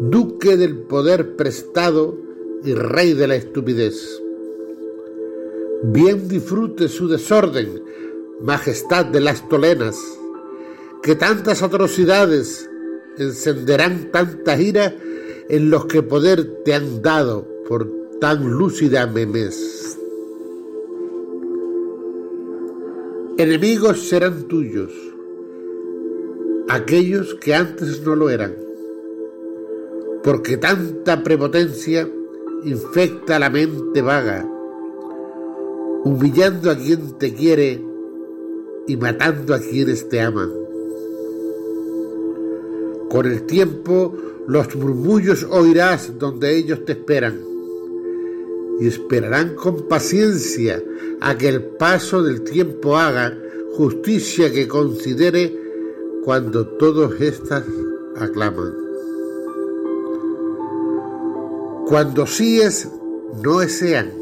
duque 0.00 0.58
del 0.58 0.80
poder 0.80 1.34
prestado 1.34 2.18
y 2.62 2.74
rey 2.74 3.14
de 3.14 3.28
la 3.28 3.36
estupidez. 3.36 4.20
Bien 5.82 6.28
disfrute 6.28 6.88
su 6.88 7.08
desorden, 7.08 7.82
majestad 8.42 9.06
de 9.06 9.20
las 9.20 9.48
tolenas, 9.48 9.96
que 11.02 11.14
tantas 11.14 11.62
atrocidades 11.62 12.68
encenderán 13.16 14.10
tanta 14.12 14.60
ira 14.60 14.94
en 15.48 15.70
los 15.70 15.86
que 15.86 16.02
poder 16.02 16.62
te 16.64 16.74
han 16.74 17.02
dado 17.02 17.46
por 17.68 17.90
tan 18.20 18.50
lúcida 18.50 19.06
memes. 19.06 19.98
Enemigos 23.38 24.08
serán 24.08 24.44
tuyos, 24.44 24.90
aquellos 26.68 27.34
que 27.34 27.54
antes 27.54 28.02
no 28.02 28.16
lo 28.16 28.30
eran, 28.30 28.56
porque 30.24 30.56
tanta 30.56 31.22
prepotencia 31.22 32.08
infecta 32.64 33.38
la 33.38 33.50
mente 33.50 34.00
vaga, 34.00 34.50
humillando 36.04 36.70
a 36.70 36.76
quien 36.76 37.18
te 37.18 37.34
quiere 37.34 37.84
y 38.86 38.96
matando 38.96 39.54
a 39.54 39.60
quienes 39.60 40.08
te 40.08 40.20
aman. 40.20 40.50
Con 43.10 43.26
el 43.26 43.42
tiempo 43.44 44.16
los 44.46 44.74
murmullos 44.76 45.46
oirás 45.50 46.18
donde 46.18 46.56
ellos 46.56 46.84
te 46.84 46.92
esperan 46.92 47.40
y 48.78 48.86
esperarán 48.86 49.54
con 49.54 49.88
paciencia 49.88 50.82
a 51.20 51.36
que 51.36 51.48
el 51.48 51.62
paso 51.62 52.22
del 52.22 52.42
tiempo 52.42 52.96
haga 52.96 53.36
justicia 53.74 54.52
que 54.52 54.68
considere 54.68 55.54
cuando 56.24 56.66
todos 56.66 57.20
estas 57.20 57.64
aclaman. 58.16 58.74
Cuando 61.86 62.26
síes, 62.26 62.88
no 63.42 63.60
sean, 63.62 64.12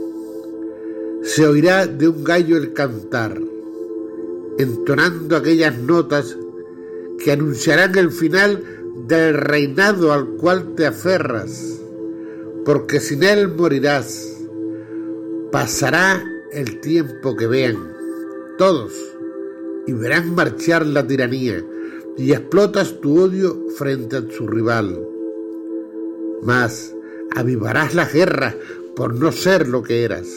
se 1.23 1.47
oirá 1.47 1.87
de 1.87 2.09
un 2.09 2.23
gallo 2.23 2.57
el 2.57 2.73
cantar, 2.73 3.41
entonando 4.59 5.37
aquellas 5.37 5.79
notas 5.79 6.37
que 7.19 7.33
anunciarán 7.33 7.97
el 7.97 8.11
final 8.11 8.84
del 8.95 9.35
reinado 9.35 10.13
al 10.13 10.37
cual 10.37 10.75
te 10.75 10.87
aferras, 10.87 11.81
porque 12.65 13.01
sin 13.01 13.23
él 13.23 13.49
morirás. 13.49 14.31
Pasará 15.51 16.25
el 16.53 16.81
tiempo 16.81 17.37
que 17.37 17.47
vean 17.47 17.77
todos 18.59 18.93
y 19.87 19.93
verán 19.93 20.35
marchar 20.35 20.87
la 20.87 21.07
tiranía 21.07 21.65
y 22.17 22.33
explotas 22.33 23.01
tu 23.01 23.21
odio 23.21 23.69
frente 23.77 24.17
a 24.17 24.25
su 24.31 24.47
rival. 24.47 25.07
Mas 26.43 26.95
avivarás 27.35 27.95
la 27.95 28.07
guerra 28.07 28.55
por 28.95 29.15
no 29.15 29.33
ser 29.33 29.69
lo 29.69 29.83
que 29.83 30.05
eras. 30.05 30.29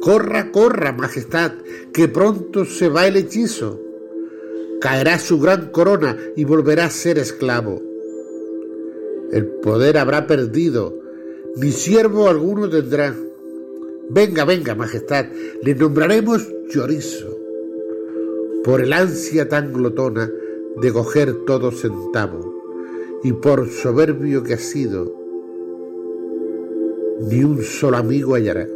Corra, 0.00 0.52
corra, 0.52 0.92
majestad, 0.92 1.52
que 1.92 2.08
pronto 2.08 2.64
se 2.64 2.88
va 2.88 3.06
el 3.06 3.16
hechizo. 3.16 3.80
Caerá 4.80 5.18
su 5.18 5.40
gran 5.40 5.70
corona 5.70 6.16
y 6.36 6.44
volverá 6.44 6.86
a 6.86 6.90
ser 6.90 7.18
esclavo. 7.18 7.82
El 9.32 9.46
poder 9.46 9.98
habrá 9.98 10.26
perdido, 10.26 10.98
ni 11.56 11.72
siervo 11.72 12.28
alguno 12.28 12.68
tendrá. 12.68 13.14
Venga, 14.08 14.44
venga, 14.44 14.74
majestad, 14.74 15.26
le 15.62 15.74
nombraremos 15.74 16.46
chorizo, 16.68 17.36
por 18.62 18.80
el 18.80 18.92
ansia 18.92 19.48
tan 19.48 19.72
glotona 19.72 20.30
de 20.80 20.92
coger 20.92 21.44
todo 21.44 21.72
centavo, 21.72 22.54
y 23.24 23.32
por 23.32 23.68
soberbio 23.68 24.44
que 24.44 24.54
ha 24.54 24.58
sido, 24.58 25.12
ni 27.28 27.42
un 27.42 27.62
solo 27.62 27.96
amigo 27.96 28.34
hallará. 28.34 28.68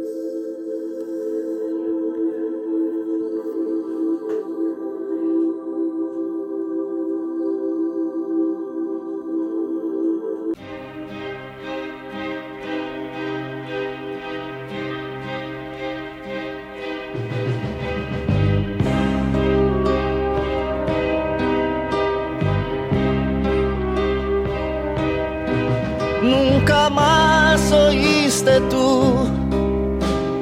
Tú 28.69 29.13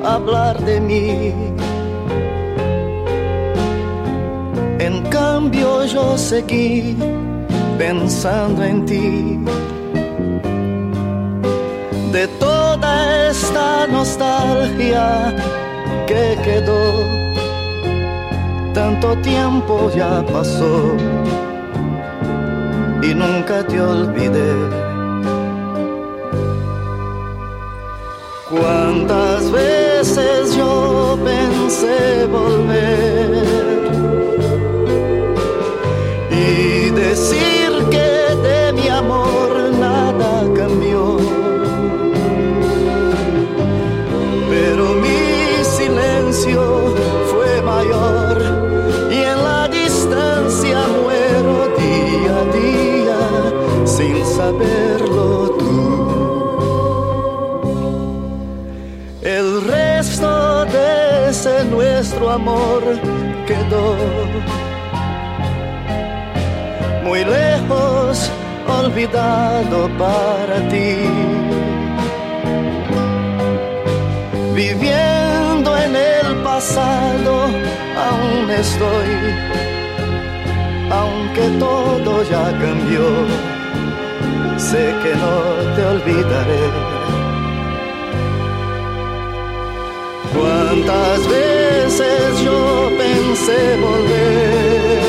hablar 0.03 0.57
de 0.63 0.79
mí. 0.79 1.33
En 4.79 5.01
cambio 5.09 5.85
yo 5.85 6.17
seguí 6.17 6.95
pensando 7.77 8.63
en 8.63 8.85
ti. 8.85 9.39
De 12.11 12.27
toda 12.39 13.29
esta 13.29 13.87
nostalgia 13.87 15.35
que 16.07 16.37
quedó, 16.43 16.83
tanto 18.73 19.15
tiempo 19.17 19.91
ya 19.95 20.25
pasó 20.25 20.95
y 23.03 23.13
nunca 23.13 23.63
te 23.67 23.79
olvidé. 23.79 24.88
Cuántas 28.49 29.51
veces 29.51 30.55
yo 30.55 31.19
pensé 31.23 32.25
volver 32.25 33.43
y 36.31 36.89
decir 36.89 37.58
amor 62.31 62.83
quedó 63.47 63.95
muy 67.03 67.25
lejos, 67.25 68.31
olvidado 68.67 69.89
para 69.97 70.57
ti. 70.69 70.95
Viviendo 74.53 75.77
en 75.77 75.95
el 75.95 76.35
pasado, 76.43 77.45
aún 78.07 78.51
estoy, 78.51 79.11
aunque 80.91 81.45
todo 81.57 82.23
ya 82.29 82.45
cambió, 82.59 83.07
sé 84.57 84.93
que 85.01 85.15
no 85.15 85.35
te 85.75 85.85
olvidaré. 85.85 86.98
Cuántas 90.39 91.27
veces 91.27 92.41
yo 92.41 92.91
pensé 92.97 93.77
volver 93.77 95.08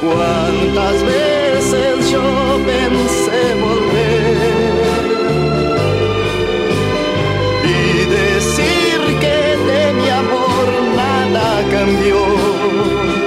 Cuántas 0.00 1.04
veces 1.04 2.10
yo 2.10 2.22
pensé 2.64 3.54
volver 3.60 5.04
y 7.64 8.06
decir 8.06 9.18
que 9.20 9.56
de 9.70 9.92
mi 9.92 10.08
amor 10.08 10.66
nada 10.96 11.62
cambió. 11.70 13.19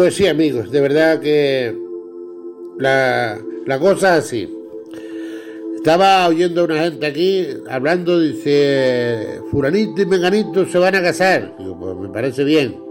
Pues 0.00 0.14
sí, 0.14 0.26
amigos, 0.26 0.70
de 0.70 0.80
verdad 0.80 1.20
que 1.20 1.76
la, 2.78 3.38
la 3.66 3.78
cosa 3.78 4.16
es 4.16 4.24
así. 4.24 4.58
Estaba 5.76 6.26
oyendo 6.26 6.62
a 6.62 6.64
una 6.64 6.84
gente 6.84 7.04
aquí 7.04 7.46
hablando, 7.68 8.18
dice, 8.18 9.42
fulanito 9.50 10.00
y 10.00 10.06
menganito 10.06 10.64
se 10.64 10.78
van 10.78 10.94
a 10.94 11.02
casar. 11.02 11.54
Digo, 11.58 11.78
pues 11.78 11.96
me 11.98 12.08
parece 12.08 12.44
bien. 12.44 12.82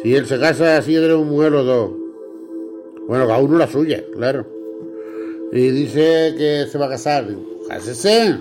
Si 0.00 0.14
él 0.14 0.26
se 0.26 0.38
casa 0.38 0.76
así, 0.76 0.92
tiene 0.92 1.12
un 1.12 1.28
mujer 1.28 1.54
o 1.54 1.64
dos. 1.64 1.90
Bueno, 3.08 3.26
cada 3.26 3.40
uno 3.40 3.58
la 3.58 3.66
suya, 3.66 4.04
claro. 4.14 4.46
Y 5.50 5.70
dice 5.70 6.36
que 6.38 6.66
se 6.70 6.78
va 6.78 6.86
a 6.86 6.90
casar. 6.90 7.26
Digo, 7.26 7.42
cásese. 7.68 8.38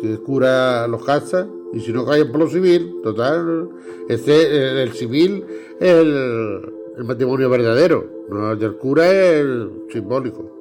Que 0.00 0.12
el 0.12 0.20
cura 0.22 0.86
los 0.86 1.04
casa. 1.04 1.46
Y 1.72 1.80
si 1.80 1.92
no 1.92 2.04
caen 2.04 2.30
por 2.30 2.40
lo 2.40 2.48
civil, 2.48 2.96
total. 3.02 3.68
Este, 4.08 4.82
el, 4.82 4.92
civil 4.92 5.44
es 5.78 5.88
el, 5.88 6.60
el 6.98 7.04
matrimonio 7.04 7.48
verdadero. 7.48 8.20
El 8.30 8.58
del 8.58 8.76
cura 8.76 9.10
es 9.10 9.46
simbólico. 9.90 10.60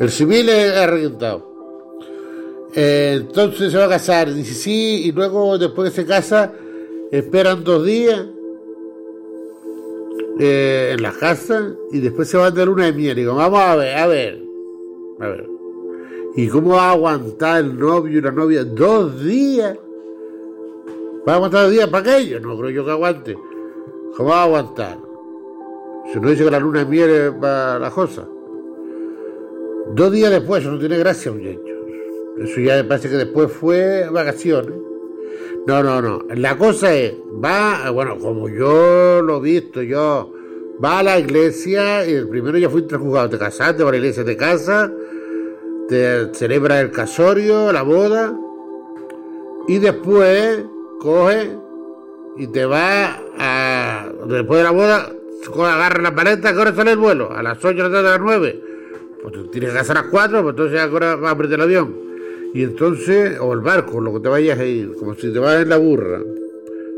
El 0.00 0.10
civil 0.10 0.48
es 0.48 0.76
arrendado. 0.76 1.48
Eh, 2.74 3.14
entonces 3.22 3.72
se 3.72 3.78
va 3.78 3.86
a 3.86 3.88
casar, 3.88 4.32
dice 4.32 4.54
sí, 4.54 5.06
y 5.06 5.12
luego 5.12 5.58
después 5.58 5.90
que 5.90 6.02
se 6.02 6.06
casa, 6.06 6.52
esperan 7.10 7.64
dos 7.64 7.84
días 7.84 8.26
eh, 10.38 10.92
en 10.94 11.02
la 11.02 11.12
casa 11.12 11.74
y 11.90 11.98
después 11.98 12.28
se 12.28 12.36
van 12.36 12.54
de 12.54 12.66
luna 12.66 12.86
de 12.86 12.92
miel. 12.92 13.16
Digo, 13.16 13.34
vamos 13.34 13.60
a 13.60 13.74
ver, 13.74 13.96
a 13.96 14.06
ver, 14.06 14.42
a 15.20 15.26
ver. 15.26 15.48
¿Y 16.36 16.46
cómo 16.48 16.74
va 16.74 16.90
a 16.90 16.92
aguantar 16.92 17.64
el 17.64 17.78
novio 17.78 18.18
y 18.18 18.22
la 18.22 18.30
novia 18.30 18.64
dos 18.64 19.24
días? 19.24 19.76
¿Va 21.28 21.34
a 21.34 21.36
aguantar 21.36 21.68
días 21.68 21.88
para 21.88 22.10
aquello? 22.10 22.40
No 22.40 22.56
creo 22.56 22.70
yo 22.70 22.84
que 22.86 22.90
aguante. 22.90 23.38
¿Cómo 24.16 24.30
va 24.30 24.40
a 24.40 24.44
aguantar? 24.44 24.98
Si 26.10 26.18
no 26.18 26.30
dice 26.30 26.42
que 26.44 26.50
la 26.50 26.58
luna 26.58 26.78
de 26.78 26.86
miel 26.86 27.34
para 27.38 27.78
la 27.78 27.90
cosa. 27.90 28.26
Dos 29.92 30.10
días 30.10 30.30
después, 30.30 30.62
eso 30.62 30.72
no 30.72 30.78
tiene 30.78 30.96
gracia, 30.96 31.30
muchachos. 31.30 31.60
Eso 32.38 32.60
ya 32.60 32.82
parece 32.88 33.10
que 33.10 33.16
después 33.16 33.52
fue 33.52 34.08
vacaciones. 34.08 34.72
No, 35.66 35.82
no, 35.82 36.00
no. 36.00 36.22
La 36.34 36.56
cosa 36.56 36.94
es, 36.94 37.12
va, 37.44 37.90
bueno, 37.90 38.16
como 38.16 38.48
yo 38.48 39.20
lo 39.20 39.36
he 39.36 39.40
visto, 39.40 39.82
yo, 39.82 40.32
va 40.82 41.00
a 41.00 41.02
la 41.02 41.18
iglesia 41.18 42.08
y 42.08 42.24
primero 42.24 42.56
ya 42.56 42.70
fuiste 42.70 42.96
juzgado, 42.96 43.28
te 43.28 43.38
casaste, 43.38 43.82
va 43.82 43.90
a 43.90 43.92
la 43.92 43.98
iglesia, 43.98 44.24
te 44.24 44.34
casa, 44.34 44.90
te 45.88 46.32
celebra 46.32 46.80
el 46.80 46.90
casorio, 46.90 47.70
la 47.70 47.82
boda, 47.82 48.34
y 49.66 49.76
después 49.76 50.64
coge 50.98 51.50
y 52.36 52.46
te 52.48 52.64
va 52.64 53.20
a, 53.38 54.08
después 54.26 54.58
de 54.58 54.64
la 54.64 54.70
boda, 54.70 55.12
agarra 55.56 56.02
la 56.02 56.10
maleta, 56.10 56.52
¿qué 56.52 56.58
hora 56.58 56.74
sale 56.74 56.92
el 56.92 56.98
vuelo? 56.98 57.32
A 57.32 57.42
las 57.42 57.64
8 57.64 57.88
de 57.88 57.98
a 57.98 58.02
las 58.02 58.20
9. 58.20 58.62
Pues 59.22 59.34
tú 59.34 59.46
tienes 59.48 59.70
que 59.70 59.76
casar 59.76 59.98
a 59.98 60.02
las 60.02 60.10
4, 60.10 60.42
pues 60.42 60.52
entonces 60.52 60.80
¿a 60.80 60.88
qué 60.88 60.94
hora 60.94 61.16
vas 61.16 61.32
a 61.32 61.36
prender 61.36 61.58
el 61.58 61.64
avión? 61.64 61.96
Y 62.54 62.62
entonces, 62.62 63.38
o 63.40 63.52
el 63.52 63.60
barco, 63.60 64.00
lo 64.00 64.14
que 64.14 64.20
te 64.20 64.28
vayas 64.28 64.58
a 64.58 64.64
ir, 64.64 64.94
como 64.94 65.14
si 65.14 65.32
te 65.32 65.38
vas 65.38 65.62
en 65.62 65.68
la 65.68 65.76
burra. 65.76 66.20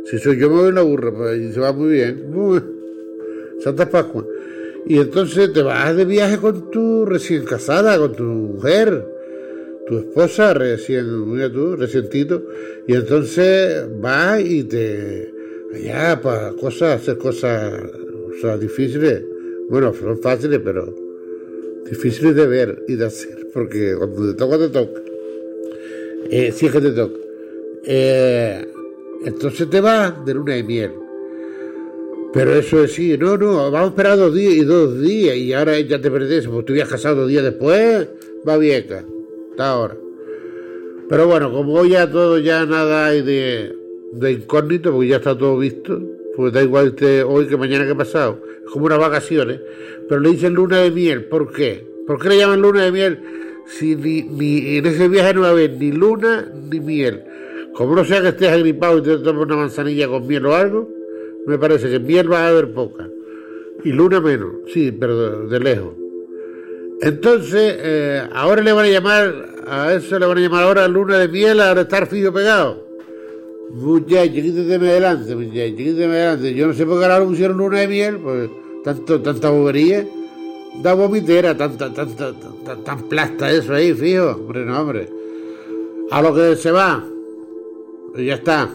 Si 0.06 0.18
soy 0.18 0.38
yo 0.38 0.48
me 0.48 0.56
voy 0.56 0.68
en 0.68 0.74
la 0.76 0.82
burra, 0.82 1.12
pues 1.12 1.54
se 1.54 1.60
va 1.60 1.72
muy 1.72 1.90
bien. 1.90 2.30
Muy. 2.30 2.62
Santa 3.60 3.88
Pascua. 3.88 4.24
Y 4.86 4.98
entonces 4.98 5.52
te 5.52 5.62
vas 5.62 5.94
de 5.94 6.04
viaje 6.04 6.38
con 6.38 6.70
tu 6.70 7.04
recién 7.04 7.44
casada, 7.44 7.98
con 7.98 8.14
tu 8.14 8.24
mujer, 8.24 9.06
tu 9.90 9.98
esposa 9.98 10.54
recién, 10.54 11.28
mira 11.28 11.50
tú, 11.50 11.74
recientito. 11.74 12.44
Y 12.86 12.94
entonces 12.94 13.86
vas 14.00 14.40
y 14.40 14.62
te, 14.62 15.34
allá 15.74 16.20
para 16.20 16.52
cosas, 16.52 17.02
hacer 17.02 17.18
cosas, 17.18 17.72
o 17.74 18.40
sea, 18.40 18.56
difíciles. 18.56 19.24
Bueno, 19.68 19.92
son 19.92 20.16
fáciles, 20.22 20.60
pero 20.64 20.94
difíciles 21.90 22.36
de 22.36 22.46
ver 22.46 22.84
y 22.86 22.94
de 22.94 23.06
hacer, 23.06 23.48
porque 23.52 23.96
cuando 23.98 24.30
te 24.30 24.38
toca, 24.38 24.58
te 24.58 24.68
toca. 24.68 25.00
Eh, 26.30 26.52
si 26.52 26.66
es 26.66 26.72
que 26.72 26.80
te 26.80 26.92
toca. 26.92 27.18
Eh, 27.84 28.64
entonces 29.24 29.68
te 29.68 29.80
vas 29.80 30.24
de 30.24 30.34
luna 30.34 30.54
de 30.54 30.62
miel. 30.62 30.92
Pero 32.32 32.54
eso 32.54 32.84
es 32.84 32.92
sí, 32.92 33.18
no, 33.18 33.36
no, 33.36 33.72
vamos 33.72 33.88
a 33.88 33.90
esperar 33.90 34.16
dos 34.16 34.32
días 34.32 34.54
y 34.54 34.64
dos 34.64 35.00
días 35.00 35.34
y 35.34 35.52
ahora 35.52 35.80
ya 35.80 36.00
te 36.00 36.12
perdes, 36.12 36.46
pues 36.46 36.64
tú 36.64 36.74
habías 36.74 36.88
casado 36.88 37.22
dos 37.22 37.28
días 37.28 37.42
después, 37.42 38.06
va 38.48 38.56
vieja, 38.56 39.04
ahora. 39.68 39.96
Pero 41.08 41.26
bueno, 41.26 41.52
como 41.52 41.74
hoy 41.74 41.90
ya 41.90 42.10
todo, 42.10 42.38
ya 42.38 42.64
nada 42.66 43.06
hay 43.06 43.22
de, 43.22 43.76
de 44.12 44.32
incógnito, 44.32 44.92
porque 44.92 45.08
ya 45.08 45.16
está 45.16 45.36
todo 45.36 45.58
visto, 45.58 46.00
pues 46.36 46.52
da 46.52 46.62
igual 46.62 46.88
este, 46.88 47.22
hoy 47.22 47.46
que 47.46 47.56
mañana 47.56 47.86
que 47.86 47.94
pasado, 47.94 48.40
es 48.64 48.70
como 48.70 48.86
unas 48.86 48.98
vacaciones, 48.98 49.60
pero 50.08 50.20
le 50.20 50.30
dicen 50.30 50.54
luna 50.54 50.78
de 50.78 50.90
miel, 50.90 51.24
¿por 51.24 51.52
qué? 51.52 51.84
¿Por 52.06 52.20
qué 52.20 52.28
le 52.28 52.38
llaman 52.38 52.62
luna 52.62 52.84
de 52.84 52.92
miel 52.92 53.20
si 53.66 53.94
ni, 53.96 54.76
en 54.78 54.86
ese 54.86 55.08
viaje 55.08 55.34
no 55.34 55.42
va 55.42 55.48
a 55.48 55.50
haber 55.50 55.72
ni 55.72 55.92
luna 55.92 56.50
ni 56.70 56.80
miel? 56.80 57.24
Como 57.74 57.94
no 57.94 58.04
sea 58.04 58.20
que 58.22 58.28
estés 58.28 58.48
agripado 58.48 58.98
y 58.98 59.02
te 59.02 59.18
tomes 59.18 59.42
una 59.42 59.56
manzanilla 59.56 60.08
con 60.08 60.26
miel 60.26 60.46
o 60.46 60.54
algo, 60.54 60.88
me 61.46 61.58
parece 61.58 61.90
que 61.90 61.98
miel 61.98 62.30
va 62.30 62.46
a 62.46 62.48
haber 62.48 62.72
poca. 62.72 63.08
Y 63.84 63.92
luna 63.92 64.20
menos, 64.20 64.52
sí, 64.72 64.92
pero 64.92 65.46
de, 65.46 65.48
de 65.48 65.60
lejos. 65.60 65.94
Entonces, 67.00 67.76
eh, 67.78 68.22
ahora 68.32 68.60
le 68.62 68.72
van 68.72 68.84
a 68.84 68.88
llamar, 68.88 69.49
a 69.70 69.94
eso 69.94 70.18
le 70.18 70.26
van 70.26 70.38
a 70.38 70.40
llamar 70.40 70.64
ahora 70.64 70.88
luna 70.88 71.18
de 71.18 71.28
miel, 71.28 71.60
ahora 71.60 71.82
estar 71.82 72.06
fijo 72.08 72.32
pegado. 72.32 72.84
Muchacho, 73.70 74.32
quítateme 74.32 74.90
adelante, 74.90 75.36
muchacho, 75.36 75.76
quítateme 75.76 76.16
adelante. 76.16 76.54
Yo 76.54 76.66
no 76.66 76.74
sé 76.74 76.84
por 76.84 76.98
qué 76.98 77.04
ahora 77.04 77.24
pusieron 77.24 77.56
luna 77.56 77.78
de 77.78 77.88
miel, 77.88 78.18
pues 78.18 78.50
tanto, 78.82 79.22
tanta 79.22 79.50
bobería. 79.50 80.06
Da 80.82 80.94
vomitera, 80.94 81.56
tanta, 81.56 81.92
tanta, 81.92 82.32
tan, 82.64 82.84
tan 82.84 83.02
plasta 83.08 83.50
eso 83.50 83.74
ahí, 83.74 83.94
fijo. 83.94 84.30
Hombre, 84.30 84.64
no, 84.64 84.80
hombre. 84.80 85.08
A 86.10 86.20
lo 86.20 86.34
que 86.34 86.56
se 86.56 86.72
va. 86.72 87.04
Y 88.16 88.24
ya 88.26 88.34
está. 88.34 88.68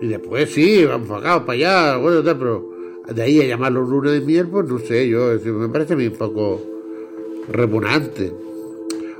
Y 0.00 0.08
después 0.08 0.50
sí, 0.50 0.86
vamos 0.86 1.10
acá, 1.10 1.44
para 1.44 1.52
allá, 1.52 1.96
bueno, 1.98 2.22
pero 2.24 2.70
de 3.08 3.22
ahí 3.22 3.40
a 3.42 3.46
llamarlo 3.46 3.82
luna 3.82 4.10
de 4.10 4.20
miel, 4.22 4.48
pues 4.48 4.66
no 4.68 4.78
sé, 4.78 5.08
yo, 5.08 5.38
me 5.44 5.68
parece 5.68 5.92
a 5.92 5.96
mí 5.96 6.06
un 6.06 6.14
poco 6.14 6.62
repugnante. 7.48 8.32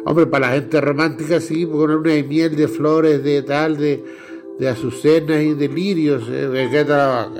Hombre, 0.06 0.26
para 0.26 0.48
la 0.48 0.54
gente 0.54 0.80
romántica 0.80 1.40
sí, 1.40 1.64
porque 1.64 1.94
una 1.94 2.12
de 2.12 2.24
miel, 2.24 2.56
de 2.56 2.68
flores, 2.68 3.24
de 3.24 3.42
tal, 3.42 3.78
de, 3.78 4.04
de 4.58 4.68
azucenas 4.68 5.42
y 5.42 5.54
de 5.54 5.68
lirios. 5.68 6.24
¿eh? 6.30 6.68
¿Qué? 6.70 6.84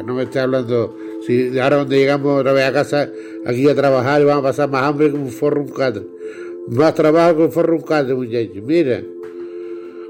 No 0.05 0.15
me 0.15 0.23
esté 0.23 0.41
hablando. 0.41 0.97
Si 1.27 1.59
ahora 1.59 1.77
cuando 1.77 1.95
llegamos 1.95 2.41
otra 2.41 2.53
vez 2.53 2.65
a 2.65 2.73
casa 2.73 3.11
aquí 3.47 3.69
a 3.69 3.75
trabajar 3.75 4.21
y 4.21 4.25
vamos 4.25 4.45
a 4.45 4.49
pasar 4.49 4.71
más 4.71 4.83
hambre 4.83 5.11
que 5.11 5.17
un 5.17 5.29
forro 5.29 5.63
un 5.63 5.69
catre. 5.69 6.07
Más 6.69 6.95
trabajo 6.95 7.37
que 7.37 7.43
un 7.45 7.53
forro 7.53 7.77
un 7.77 7.83
catre, 7.83 8.15
muchachos. 8.15 8.63
Mira, 8.65 9.03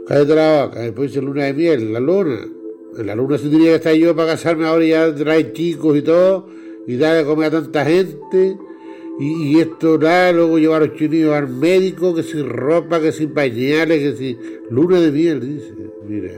cállate 0.06 0.34
la 0.34 0.66
boca. 0.66 0.80
Después 0.80 1.16
luna 1.16 1.44
de 1.44 1.54
miel, 1.54 1.92
la 1.92 2.00
luna. 2.00 2.46
La 2.98 3.16
luna 3.16 3.36
sí 3.36 3.48
tenía 3.48 3.70
que 3.70 3.76
estar 3.76 3.94
yo 3.94 4.14
para 4.14 4.32
casarme 4.32 4.66
ahora 4.66 4.84
y 4.84 4.90
ya 4.90 5.12
traer 5.12 5.52
chicos 5.52 5.96
y 5.96 6.02
todo. 6.02 6.48
Y 6.86 6.96
darle 6.96 7.22
a 7.22 7.24
comer 7.24 7.48
a 7.48 7.62
tanta 7.62 7.84
gente. 7.84 8.56
Y, 9.18 9.60
esto 9.60 9.96
nada, 9.96 10.32
luego 10.32 10.58
llevar 10.58 10.82
a 10.82 10.86
los 10.86 10.96
chinillos 10.96 11.34
al 11.34 11.48
médico, 11.48 12.14
que 12.14 12.22
sin 12.22 12.48
ropa, 12.48 13.00
que 13.00 13.12
sin 13.12 13.32
pañales, 13.32 14.00
que 14.00 14.16
sin... 14.16 14.38
Luna 14.70 15.00
de 15.00 15.12
miel, 15.12 15.40
dice. 15.40 15.72
Mira. 16.08 16.32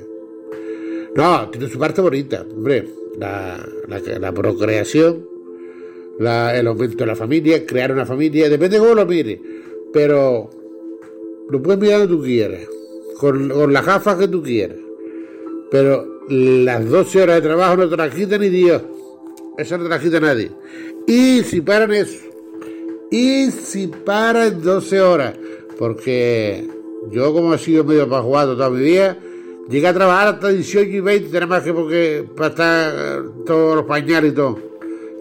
No, 1.15 1.49
tiene 1.49 1.69
su 1.69 1.79
parte 1.79 2.03
bonita, 2.03 2.45
hombre. 2.55 2.87
La, 3.19 3.67
la, 4.21 4.33
procreación, 4.33 5.27
el 6.19 6.67
aumento 6.67 6.99
de 6.99 7.07
la 7.07 7.17
familia, 7.17 7.65
crear 7.65 7.93
una 7.93 8.05
familia, 8.05 8.51
depende 8.51 8.77
de 8.77 8.83
cómo 8.83 8.95
lo 8.95 9.07
mires. 9.07 9.41
Pero 9.91 10.51
lo 11.49 11.63
puedes 11.63 11.81
mirar 11.81 12.01
donde 12.01 12.15
tú 12.15 12.23
quieras, 12.23 12.69
con, 13.19 13.49
con 13.49 13.73
las 13.73 13.87
gafas 13.87 14.19
que 14.19 14.29
tú 14.29 14.43
quieras. 14.43 14.77
Pero 15.71 16.21
las 16.29 16.87
12 16.89 17.23
horas 17.23 17.37
de 17.37 17.49
trabajo 17.49 17.77
no 17.79 17.89
te 17.89 17.97
las 17.97 18.15
quita 18.15 18.37
ni 18.37 18.51
Dios. 18.51 18.83
Eso 19.57 19.79
no 19.79 19.85
te 19.85 19.91
las 19.91 20.03
quita 20.03 20.21
nadie. 20.21 20.51
Y 21.07 21.43
si 21.43 21.63
paran 21.63 21.93
eso, 21.95 22.19
y 23.11 23.51
si 23.51 23.87
paran 23.87 24.63
12 24.63 25.01
horas, 25.01 25.35
porque 25.79 26.69
yo 27.11 27.33
como 27.33 27.55
he 27.55 27.59
sido 27.59 27.85
medio 27.85 28.09
pajuado 28.09 28.57
toda 28.57 28.71
mi 28.71 28.83
vida, 28.83 29.17
llegué 29.69 29.87
a 29.87 29.95
trabajar 29.95 30.35
hasta 30.35 30.49
18 30.49 30.91
y 30.91 31.01
20, 31.01 31.33
nada 31.33 31.47
más 31.47 31.63
que 31.63 31.73
porque 31.73 32.25
para 32.37 32.49
estar 32.49 32.95
eh, 32.95 33.29
todos 33.47 33.77
los 33.77 33.85
pañales 33.85 34.33
y 34.33 34.35
todo. 34.35 34.59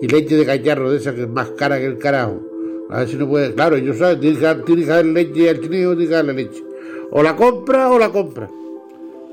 Y 0.01 0.07
leche 0.07 0.35
de 0.35 0.45
cacharro 0.45 0.91
de 0.91 0.97
esa 0.97 1.13
que 1.13 1.23
es 1.23 1.29
más 1.29 1.51
cara 1.51 1.77
que 1.77 1.85
el 1.85 1.97
carajo. 1.97 2.41
A 2.89 2.99
ver 2.99 3.07
si 3.07 3.17
no 3.17 3.27
puede. 3.27 3.53
Claro, 3.53 3.77
yo 3.77 3.93
sabes, 3.93 4.19
tienes 4.19 4.39
que, 4.39 4.55
tienes 4.63 4.87
que 4.87 5.03
leche 5.03 5.49
al 5.49 5.61
chinillo, 5.61 5.91
tienes 5.91 6.09
que 6.09 6.15
darle 6.15 6.33
leche. 6.33 6.63
O 7.11 7.23
la 7.23 7.35
compra 7.35 7.89
o 7.91 7.97
la 7.97 8.09
compra. 8.09 8.49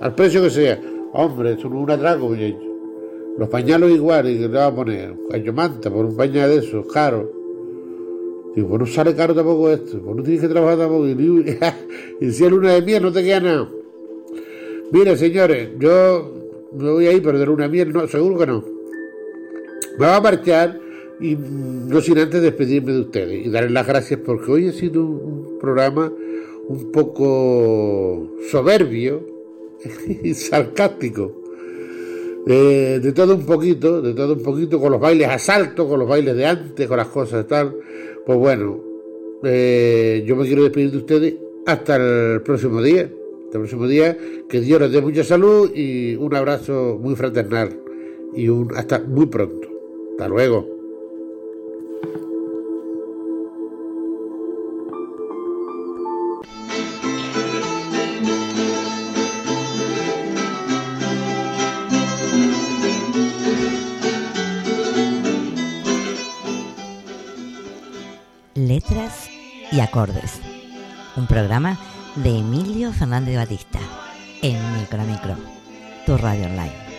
Al 0.01 0.15
precio 0.15 0.43
que 0.43 0.51
sea. 0.51 0.81
Hombre, 1.15 1.55
eso 1.55 1.69
no 1.69 1.79
es 1.79 1.85
un 1.85 1.91
atraco. 1.91 2.35
Los 3.39 3.49
pañales 3.49 3.91
iguales, 3.91 4.39
que 4.39 4.49
le 4.49 4.59
va 4.59 4.67
a 4.67 4.75
poner, 4.75 5.15
caño 5.31 5.53
manta 5.53 5.91
por 5.91 6.05
un 6.05 6.17
pañal 6.17 6.51
de 6.51 6.59
esos, 6.59 6.87
caro. 6.87 7.42
Digo, 8.55 8.69
pues 8.69 8.81
no 8.81 8.87
sale 8.87 9.15
caro 9.15 9.35
tampoco 9.35 9.71
esto, 9.71 10.01
pues 10.03 10.17
no 10.17 10.23
tienes 10.23 10.43
que 10.43 10.49
trabajar 10.49 10.79
tampoco. 10.79 11.09
Y, 11.09 11.13
y 12.21 12.33
si 12.33 12.45
es 12.45 12.51
luna 12.51 12.75
de 12.75 12.83
miel 12.83 13.03
no 13.03 13.13
te 13.13 13.23
queda 13.23 13.41
nada. 13.41 13.69
Mire, 14.91 15.17
señores, 15.17 15.71
yo 15.79 16.69
me 16.77 16.91
voy 16.91 17.07
a 17.07 17.13
ir, 17.13 17.23
pero 17.23 17.39
de 17.39 17.47
luna 17.47 17.65
de 17.65 17.71
miel 17.71 17.93
no, 17.93 18.07
seguro 18.07 18.39
que 18.39 18.47
no. 18.47 18.65
Me 19.99 20.07
voy 20.07 20.15
a 20.15 20.21
marchar 20.21 20.81
y 21.21 21.37
no 21.37 22.01
sin 22.01 22.19
antes 22.19 22.43
despedirme 22.43 22.93
de 22.93 23.01
ustedes 23.01 23.47
y 23.47 23.51
darles 23.51 23.73
las 23.73 23.87
gracias 23.87 24.21
porque 24.25 24.51
hoy 24.51 24.69
ha 24.69 24.73
sido 24.73 25.03
un, 25.03 25.47
un 25.53 25.59
programa 25.59 26.13
un 26.69 26.93
poco 26.93 28.37
soberbio 28.51 29.27
y 30.23 30.35
sarcástico. 30.35 31.43
Eh, 32.45 32.99
de 33.01 33.13
todo 33.13 33.37
un 33.37 33.47
poquito, 33.47 34.03
de 34.03 34.15
todo 34.15 34.35
un 34.35 34.43
poquito, 34.43 34.81
con 34.81 34.91
los 34.91 35.01
bailes 35.01 35.29
a 35.29 35.39
salto, 35.39 35.89
con 35.89 36.01
los 36.01 36.09
bailes 36.09 36.35
de 36.35 36.45
antes, 36.45 36.89
con 36.89 36.97
las 36.97 37.07
cosas 37.07 37.47
tal. 37.47 37.77
Pues 38.25 38.39
bueno, 38.39 38.81
eh, 39.43 40.23
yo 40.27 40.37
me 40.37 40.47
quiero 40.47 40.63
despedir 40.63 40.93
de 40.93 40.99
ustedes 40.99 41.35
hasta 41.67 41.97
el 41.97 42.43
próximo 42.43 42.81
día. 42.81 43.03
Hasta 43.03 43.59
el 43.59 43.63
próximo 43.63 43.87
día, 43.87 44.17
que 44.49 44.61
Dios 44.61 44.81
les 44.81 44.93
dé 44.93 45.03
mucha 45.03 45.25
salud 45.25 45.71
y 45.75 46.15
un 46.17 46.35
abrazo 46.35 46.99
muy 47.01 47.17
fraternal. 47.17 47.79
Y 48.35 48.49
un 48.49 48.75
hasta 48.77 49.01
muy 49.01 49.27
pronto. 49.27 49.69
Hasta 50.13 50.29
luego. 50.29 50.72
Acordes. 69.93 70.41
Un 71.17 71.27
programa 71.27 71.79
de 72.17 72.39
Emilio 72.39 72.95
Fernández 72.95 73.37
Batista 73.37 73.79
en 74.41 74.57
Micromicro, 74.81 75.37
tu 76.07 76.17
radio 76.17 76.47
online. 76.47 76.92